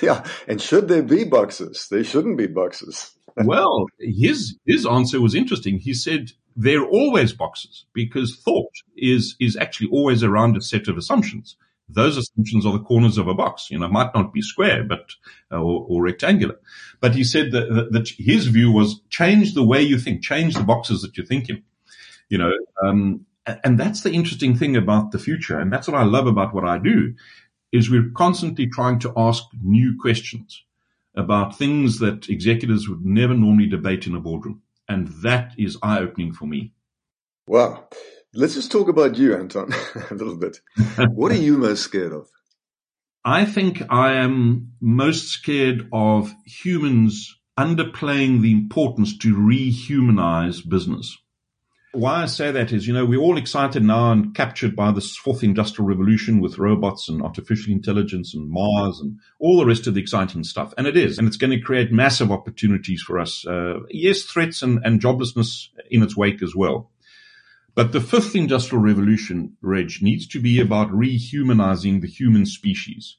yeah. 0.00 0.24
And 0.46 0.60
should 0.60 0.88
there 0.88 1.02
be 1.02 1.24
boxes? 1.24 1.88
There 1.90 2.04
shouldn't 2.04 2.38
be 2.38 2.46
boxes. 2.46 3.12
Well, 3.36 3.86
his, 3.98 4.56
his 4.66 4.86
answer 4.86 5.20
was 5.20 5.34
interesting. 5.34 5.78
He 5.78 5.94
said, 5.94 6.32
they're 6.54 6.84
always 6.84 7.32
boxes 7.32 7.86
because 7.94 8.36
thought 8.36 8.72
is, 8.96 9.36
is 9.40 9.56
actually 9.56 9.88
always 9.90 10.22
around 10.22 10.56
a 10.56 10.60
set 10.60 10.88
of 10.88 10.96
assumptions 10.96 11.56
those 11.94 12.16
assumptions 12.16 12.64
are 12.64 12.72
the 12.72 12.84
corners 12.84 13.18
of 13.18 13.28
a 13.28 13.34
box. 13.34 13.70
You 13.70 13.78
know, 13.78 13.88
might 13.88 14.14
not 14.14 14.32
be 14.32 14.42
square, 14.42 14.84
but 14.84 15.10
uh, 15.50 15.60
or, 15.60 15.86
or, 15.88 16.02
rectangular. 16.02 16.56
But 17.00 17.14
he 17.14 17.24
said 17.24 17.52
that, 17.52 17.72
that, 17.72 17.92
that, 17.92 18.08
his 18.18 18.46
view 18.46 18.70
was 18.70 19.00
change 19.10 19.54
the 19.54 19.64
way 19.64 19.82
you 19.82 19.98
think, 19.98 20.22
change 20.22 20.54
the 20.54 20.64
boxes 20.64 21.02
that 21.02 21.16
you 21.16 21.24
think 21.24 21.48
in. 21.48 21.62
You 22.28 22.38
know, 22.38 22.52
um, 22.84 23.26
and 23.64 23.78
that's 23.78 24.02
the 24.02 24.12
interesting 24.12 24.56
thing 24.56 24.76
about 24.76 25.10
the 25.10 25.18
future, 25.18 25.58
and 25.58 25.72
that's 25.72 25.88
what 25.88 26.00
I 26.00 26.04
love 26.04 26.26
about 26.26 26.54
what 26.54 26.64
I 26.64 26.78
do, 26.78 27.14
is 27.72 27.90
we're 27.90 28.10
constantly 28.14 28.66
trying 28.66 28.98
to 29.00 29.12
ask 29.16 29.44
new 29.62 29.96
questions 30.00 30.64
about 31.14 31.58
things 31.58 31.98
that 31.98 32.28
executives 32.28 32.88
would 32.88 33.04
never 33.04 33.34
normally 33.34 33.68
debate 33.68 34.06
in 34.06 34.14
a 34.14 34.20
boardroom, 34.20 34.62
and 34.88 35.08
that 35.22 35.52
is 35.58 35.78
eye 35.82 35.98
opening 35.98 36.32
for 36.32 36.46
me. 36.46 36.72
Wow. 37.46 37.88
Let's 38.34 38.54
just 38.54 38.72
talk 38.72 38.88
about 38.88 39.18
you, 39.18 39.34
Anton, 39.34 39.72
a 40.10 40.14
little 40.14 40.36
bit. 40.36 40.58
what 40.96 41.32
are 41.32 41.36
you 41.36 41.58
most 41.58 41.82
scared 41.82 42.12
of? 42.12 42.28
I 43.24 43.44
think 43.44 43.82
I 43.90 44.14
am 44.14 44.72
most 44.80 45.28
scared 45.28 45.88
of 45.92 46.34
humans 46.46 47.38
underplaying 47.58 48.40
the 48.40 48.52
importance 48.52 49.16
to 49.18 49.36
rehumanize 49.36 50.66
business. 50.66 51.16
Why 51.94 52.22
I 52.22 52.26
say 52.26 52.50
that 52.50 52.72
is, 52.72 52.86
you 52.86 52.94
know, 52.94 53.04
we're 53.04 53.20
all 53.20 53.36
excited 53.36 53.82
now 53.82 54.12
and 54.12 54.34
captured 54.34 54.74
by 54.74 54.92
this 54.92 55.14
fourth 55.14 55.44
industrial 55.44 55.86
revolution 55.86 56.40
with 56.40 56.56
robots 56.56 57.06
and 57.06 57.20
artificial 57.20 57.70
intelligence 57.70 58.34
and 58.34 58.48
Mars 58.48 58.98
and 58.98 59.18
all 59.38 59.58
the 59.58 59.66
rest 59.66 59.86
of 59.86 59.92
the 59.92 60.00
exciting 60.00 60.42
stuff. 60.42 60.72
And 60.78 60.86
it 60.86 60.96
is. 60.96 61.18
And 61.18 61.28
it's 61.28 61.36
going 61.36 61.50
to 61.50 61.60
create 61.60 61.92
massive 61.92 62.32
opportunities 62.32 63.02
for 63.02 63.18
us. 63.18 63.46
Uh, 63.46 63.80
yes, 63.90 64.22
threats 64.22 64.62
and, 64.62 64.80
and 64.84 65.02
joblessness 65.02 65.68
in 65.90 66.02
its 66.02 66.16
wake 66.16 66.42
as 66.42 66.56
well. 66.56 66.90
But 67.74 67.92
the 67.92 68.00
fifth 68.00 68.34
industrial 68.34 68.82
revolution, 68.82 69.58
Reg, 69.60 69.92
needs 70.00 70.26
to 70.28 70.40
be 70.40 70.60
about 70.60 70.90
rehumanizing 70.90 72.00
the 72.00 72.08
human 72.08 72.46
species. 72.46 73.16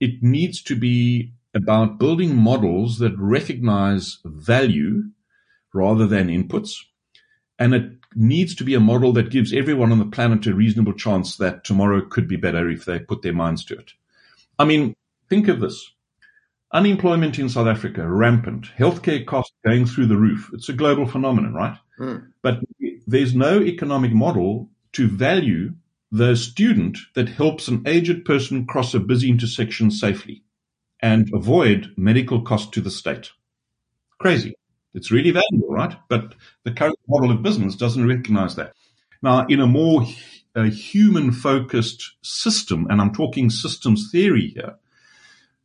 It 0.00 0.20
needs 0.20 0.62
to 0.64 0.74
be 0.74 1.32
about 1.54 1.98
building 1.98 2.36
models 2.36 2.98
that 2.98 3.16
recognize 3.16 4.18
value 4.24 5.10
rather 5.72 6.08
than 6.08 6.26
inputs. 6.26 6.72
And 7.58 7.74
it 7.74 7.92
needs 8.14 8.54
to 8.56 8.64
be 8.64 8.74
a 8.74 8.80
model 8.80 9.12
that 9.12 9.30
gives 9.30 9.52
everyone 9.52 9.92
on 9.92 9.98
the 9.98 10.06
planet 10.06 10.46
a 10.46 10.54
reasonable 10.54 10.92
chance 10.92 11.36
that 11.36 11.64
tomorrow 11.64 12.00
could 12.00 12.28
be 12.28 12.36
better 12.36 12.68
if 12.68 12.84
they 12.84 12.98
put 12.98 13.22
their 13.22 13.32
minds 13.32 13.64
to 13.66 13.74
it. 13.74 13.92
I 14.58 14.64
mean, 14.64 14.94
think 15.28 15.48
of 15.48 15.60
this. 15.60 15.90
Unemployment 16.72 17.38
in 17.38 17.48
South 17.48 17.68
Africa, 17.68 18.08
rampant. 18.08 18.66
Healthcare 18.76 19.24
costs 19.24 19.54
going 19.64 19.86
through 19.86 20.06
the 20.06 20.16
roof. 20.16 20.50
It's 20.52 20.68
a 20.68 20.72
global 20.72 21.06
phenomenon, 21.06 21.54
right? 21.54 21.78
Mm. 21.98 22.32
But 22.42 22.60
there's 23.06 23.34
no 23.34 23.60
economic 23.60 24.12
model 24.12 24.68
to 24.92 25.08
value 25.08 25.74
the 26.10 26.36
student 26.36 26.98
that 27.14 27.28
helps 27.28 27.68
an 27.68 27.82
aged 27.86 28.24
person 28.24 28.66
cross 28.66 28.94
a 28.94 29.00
busy 29.00 29.28
intersection 29.28 29.90
safely 29.90 30.42
and 31.00 31.30
avoid 31.34 31.92
medical 31.96 32.42
cost 32.42 32.72
to 32.72 32.80
the 32.80 32.90
state. 32.90 33.30
Crazy. 34.18 34.54
It's 34.94 35.10
really 35.10 35.30
valuable, 35.30 35.68
right? 35.74 35.96
But 36.08 36.34
the 36.64 36.72
current 36.72 36.98
model 37.08 37.30
of 37.30 37.42
business 37.42 37.76
doesn't 37.76 38.06
recognize 38.06 38.54
that. 38.56 38.72
Now, 39.22 39.46
in 39.46 39.60
a 39.60 39.66
more 39.66 40.06
uh, 40.54 40.64
human 40.64 41.32
focused 41.32 42.12
system, 42.22 42.86
and 42.88 43.00
I'm 43.00 43.12
talking 43.12 43.50
systems 43.50 44.10
theory 44.12 44.48
here, 44.54 44.76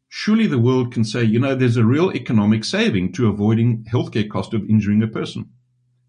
surely 0.07 0.47
the 0.47 0.59
world 0.59 0.93
can 0.93 1.03
say, 1.03 1.23
you 1.23 1.39
know, 1.39 1.55
there's 1.55 1.77
a 1.77 1.85
real 1.85 2.11
economic 2.11 2.63
saving 2.63 3.13
to 3.13 3.27
avoiding 3.29 3.85
healthcare 3.85 4.29
cost 4.29 4.53
of 4.53 4.69
injuring 4.69 5.03
a 5.03 5.07
person. 5.07 5.49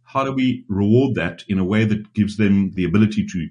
How 0.05 0.25
do 0.25 0.33
we 0.33 0.65
reward 0.69 1.15
that 1.17 1.45
in 1.49 1.59
a 1.59 1.65
way 1.65 1.85
that 1.85 2.15
gives 2.15 2.37
them 2.37 2.73
the 2.73 2.85
ability 2.85 3.27
to 3.27 3.49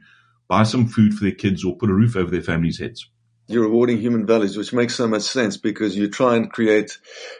buy 0.48 0.64
some 0.64 0.88
food 0.88 1.14
for 1.14 1.24
their 1.24 1.32
kids 1.34 1.64
or 1.64 1.78
put 1.78 1.90
a 1.90 1.94
roof 1.94 2.16
over 2.16 2.32
their 2.32 2.42
families' 2.42 2.80
heads? 2.80 3.10
You're 3.50 3.64
rewarding 3.64 3.98
human 3.98 4.28
values, 4.28 4.56
which 4.56 4.74
makes 4.74 4.96
so 4.96 5.08
much 5.08 5.24
sense 5.24 5.58
because 5.58 5.98
you 5.98 6.08
try 6.08 6.36
and 6.36 6.52
create 6.52 7.00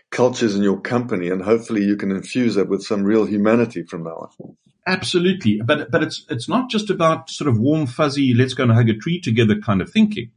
cultures 0.10 0.56
in 0.56 0.64
your 0.64 0.82
company 0.82 1.30
and 1.30 1.42
hopefully 1.42 1.84
you 1.84 1.96
can 1.96 2.12
infuse 2.12 2.56
that 2.56 2.68
with 2.68 2.84
some 2.84 3.04
real 3.04 3.26
humanity 3.26 3.84
from 3.84 4.04
now 4.04 4.30
on. 4.40 4.58
Absolutely. 4.88 5.62
But, 5.64 5.92
but 5.92 6.02
it's, 6.02 6.26
it's 6.30 6.50
not 6.50 6.70
just 6.70 6.90
about 6.90 7.30
sort 7.30 7.48
of 7.48 7.60
warm, 7.60 7.86
fuzzy, 7.86 8.34
let's 8.34 8.56
go 8.56 8.64
and 8.64 8.72
hug 8.72 8.90
a 8.90 8.98
tree 8.98 9.22
together 9.22 9.60
kind 9.60 9.82
of 9.82 9.92
thinking. 9.92 10.32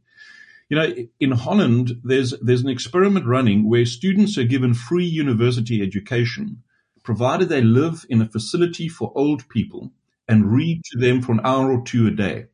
You 0.69 0.77
know, 0.77 0.93
in 1.19 1.31
Holland, 1.31 1.99
there's, 2.03 2.35
there's 2.39 2.61
an 2.61 2.69
experiment 2.69 3.25
running 3.25 3.67
where 3.67 3.85
students 3.85 4.37
are 4.37 4.43
given 4.43 4.75
free 4.75 5.05
university 5.05 5.81
education, 5.81 6.61
provided 7.03 7.49
they 7.49 7.61
live 7.61 8.05
in 8.09 8.21
a 8.21 8.29
facility 8.29 8.87
for 8.87 9.11
old 9.15 9.49
people 9.49 9.91
and 10.27 10.51
read 10.53 10.83
to 10.91 10.99
them 10.99 11.21
for 11.21 11.31
an 11.31 11.41
hour 11.43 11.71
or 11.71 11.83
two 11.83 12.05
a 12.05 12.11
day. 12.11 12.45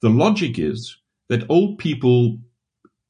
The 0.00 0.08
logic 0.08 0.58
is 0.58 0.96
that 1.28 1.48
old 1.48 1.78
people 1.78 2.38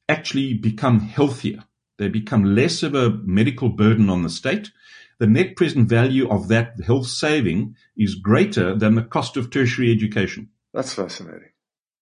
actually 0.09 0.53
become 0.53 0.99
healthier. 0.99 1.63
They 1.97 2.07
become 2.07 2.55
less 2.55 2.83
of 2.83 2.95
a 2.95 3.09
medical 3.23 3.69
burden 3.69 4.09
on 4.09 4.23
the 4.23 4.29
state. 4.29 4.71
The 5.19 5.27
net 5.27 5.55
present 5.55 5.89
value 5.89 6.29
of 6.29 6.47
that 6.49 6.79
health 6.85 7.07
saving 7.07 7.75
is 7.97 8.15
greater 8.15 8.75
than 8.75 8.95
the 8.95 9.01
cost 9.01 9.35
of 9.35 9.49
tertiary 9.49 9.91
education. 9.91 10.49
That's 10.73 10.93
fascinating. 10.93 11.49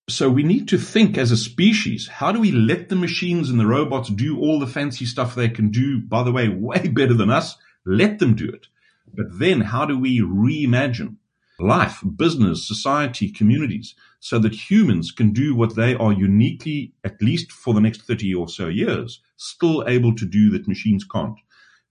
So 0.09 0.29
we 0.29 0.43
need 0.43 0.67
to 0.67 0.77
think 0.77 1.17
as 1.17 1.31
a 1.31 1.37
species, 1.37 2.07
how 2.07 2.31
do 2.31 2.39
we 2.39 2.51
let 2.51 2.89
the 2.89 2.95
machines 2.95 3.49
and 3.49 3.59
the 3.59 3.65
robots 3.65 4.09
do 4.09 4.37
all 4.37 4.59
the 4.59 4.67
fancy 4.67 5.05
stuff 5.05 5.33
they 5.33 5.49
can 5.49 5.71
do, 5.71 5.99
by 5.99 6.23
the 6.23 6.31
way, 6.31 6.47
way 6.49 6.87
better 6.89 7.13
than 7.13 7.31
us? 7.31 7.55
Let 7.85 8.19
them 8.19 8.35
do 8.35 8.49
it. 8.49 8.67
But 9.13 9.39
then 9.39 9.61
how 9.61 9.85
do 9.85 9.97
we 9.97 10.19
reimagine 10.19 11.15
life, 11.59 12.03
business, 12.17 12.67
society, 12.67 13.31
communities, 13.31 13.95
so 14.25 14.39
that 14.39 14.71
humans 14.71 15.11
can 15.11 15.31
do 15.31 15.53
what 15.53 15.75
they 15.75 15.93
are 15.93 16.11
uniquely, 16.11 16.91
at 17.03 17.21
least 17.21 17.51
for 17.51 17.75
the 17.75 17.79
next 17.79 18.07
30 18.07 18.33
or 18.33 18.49
so 18.49 18.67
years, 18.67 19.21
still 19.37 19.87
able 19.87 20.15
to 20.15 20.25
do 20.25 20.49
that 20.49 20.67
machines 20.67 21.05
can't. 21.05 21.37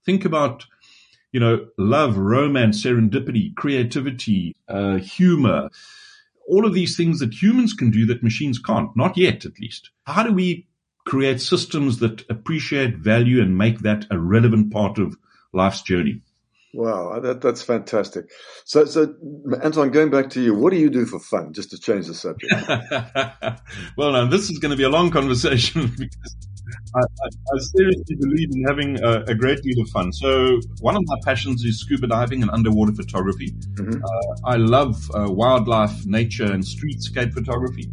Think 0.05 0.25
about, 0.25 0.65
you 1.31 1.39
know, 1.39 1.67
love, 1.77 2.17
romance, 2.17 2.83
serendipity, 2.83 3.55
creativity, 3.55 4.53
uh, 4.67 4.97
humor, 4.97 5.69
all 6.49 6.65
of 6.65 6.73
these 6.73 6.97
things 6.97 7.19
that 7.19 7.41
humans 7.41 7.71
can 7.71 7.89
do 7.89 8.05
that 8.07 8.21
machines 8.21 8.59
can't, 8.59 8.93
not 8.97 9.15
yet 9.15 9.45
at 9.45 9.57
least. 9.61 9.91
How 10.03 10.23
do 10.23 10.33
we 10.33 10.67
create 11.05 11.39
systems 11.39 11.99
that 11.99 12.29
appreciate 12.29 12.97
value 12.97 13.41
and 13.41 13.57
make 13.57 13.79
that 13.79 14.07
a 14.11 14.19
relevant 14.19 14.73
part 14.73 14.97
of 14.97 15.15
life's 15.53 15.83
journey? 15.83 16.21
Wow, 16.75 17.19
that, 17.21 17.39
that's 17.39 17.61
fantastic. 17.61 18.29
So, 18.65 18.83
so 18.83 19.15
Anton, 19.63 19.91
going 19.91 20.09
back 20.09 20.29
to 20.31 20.41
you, 20.41 20.53
what 20.53 20.71
do 20.71 20.77
you 20.77 20.89
do 20.89 21.05
for 21.05 21.19
fun, 21.19 21.53
just 21.53 21.71
to 21.71 21.79
change 21.79 22.07
the 22.07 22.13
subject? 22.13 22.53
well, 23.97 24.11
now 24.11 24.27
this 24.27 24.49
is 24.49 24.59
going 24.59 24.71
to 24.71 24.77
be 24.77 24.83
a 24.83 24.89
long 24.89 25.09
conversation 25.09 25.87
because 25.97 26.35
I, 26.93 26.99
I, 26.99 27.27
I 27.53 27.59
seriously 27.59 28.15
believe 28.19 28.49
in 28.51 28.63
having 28.67 29.01
a, 29.01 29.23
a, 29.23 29.35
great 29.35 29.61
deal 29.61 29.81
of 29.81 29.89
fun. 29.89 30.11
So, 30.11 30.59
one 30.81 30.97
of 30.97 31.03
my 31.05 31.15
passions 31.23 31.63
is 31.63 31.79
scuba 31.79 32.07
diving 32.07 32.41
and 32.41 32.51
underwater 32.51 32.91
photography. 32.91 33.51
Mm-hmm. 33.51 34.03
Uh, 34.03 34.49
I 34.49 34.57
love 34.57 35.09
uh, 35.15 35.31
wildlife, 35.31 36.05
nature, 36.05 36.51
and 36.51 36.61
streetscape 36.61 37.33
photography. 37.33 37.89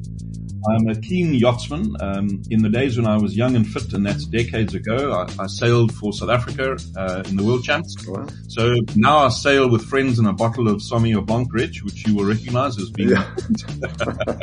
I'm 0.69 0.89
a 0.89 0.95
keen 0.95 1.35
yachtsman. 1.35 1.97
Um, 2.01 2.43
in 2.51 2.63
the 2.63 2.69
days 2.69 2.97
when 2.97 3.07
I 3.07 3.17
was 3.17 3.37
young 3.37 3.57
and 3.57 3.67
fit, 3.67 3.93
and 3.93 4.07
that's 4.07 4.25
decades 4.27 4.75
ago, 4.75 5.13
I, 5.13 5.43
I 5.43 5.47
sailed 5.47 5.93
for 5.95 6.13
South 6.13 6.31
Africa 6.31 6.77
uh, 6.97 7.23
in 7.27 7.37
the 7.37 7.45
World 7.45 7.65
Champs. 7.65 7.97
Wow. 8.07 8.27
So 8.49 8.75
now 8.97 9.19
I 9.19 9.29
sail 9.29 9.69
with 9.69 9.85
friends 9.85 10.19
in 10.19 10.27
a 10.27 10.33
bottle 10.33 10.69
of 10.69 10.77
Sauvignon 10.83 11.27
Blanc 11.27 11.53
Ridge, 11.53 11.83
which 11.83 12.07
you 12.07 12.17
will 12.17 12.25
recognize 12.25 12.79
as 12.79 12.91
being. 12.91 13.11
Yeah. 13.11 13.35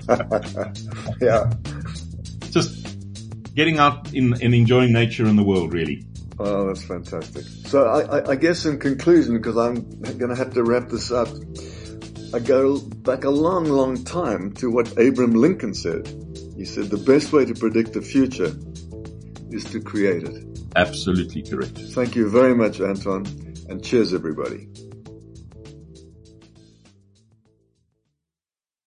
yeah. 1.21 1.51
Just 2.51 3.55
getting 3.55 3.77
out 3.77 4.13
in, 4.13 4.33
and 4.41 4.53
enjoying 4.53 4.93
nature 4.93 5.25
and 5.25 5.37
the 5.37 5.43
world, 5.43 5.73
really. 5.73 6.05
Oh, 6.39 6.67
that's 6.67 6.85
fantastic. 6.85 7.43
So 7.67 7.83
I, 7.83 8.31
I 8.31 8.35
guess 8.35 8.65
in 8.65 8.79
conclusion, 8.79 9.35
because 9.35 9.57
I'm 9.57 9.89
going 10.01 10.29
to 10.29 10.35
have 10.35 10.53
to 10.53 10.63
wrap 10.63 10.87
this 10.87 11.11
up, 11.11 11.27
I 12.31 12.37
go 12.37 12.79
back 12.79 13.23
a 13.23 13.29
long, 13.29 13.65
long 13.65 14.03
time 14.03 14.51
to 14.53 14.69
what 14.69 14.93
Abraham 14.99 15.33
Lincoln 15.33 15.73
said. 15.73 16.07
He 16.55 16.63
said 16.63 16.91
the 16.91 16.97
best 16.97 17.33
way 17.33 17.43
to 17.45 17.55
predict 17.55 17.93
the 17.93 18.01
future 18.01 18.55
is 19.49 19.63
to 19.71 19.79
create 19.79 20.23
it. 20.23 20.59
Absolutely 20.75 21.41
correct. 21.41 21.79
Thank 21.79 22.15
you 22.15 22.29
very 22.29 22.53
much, 22.53 22.81
Anton, 22.81 23.25
and 23.67 23.83
cheers, 23.83 24.13
everybody. 24.13 24.67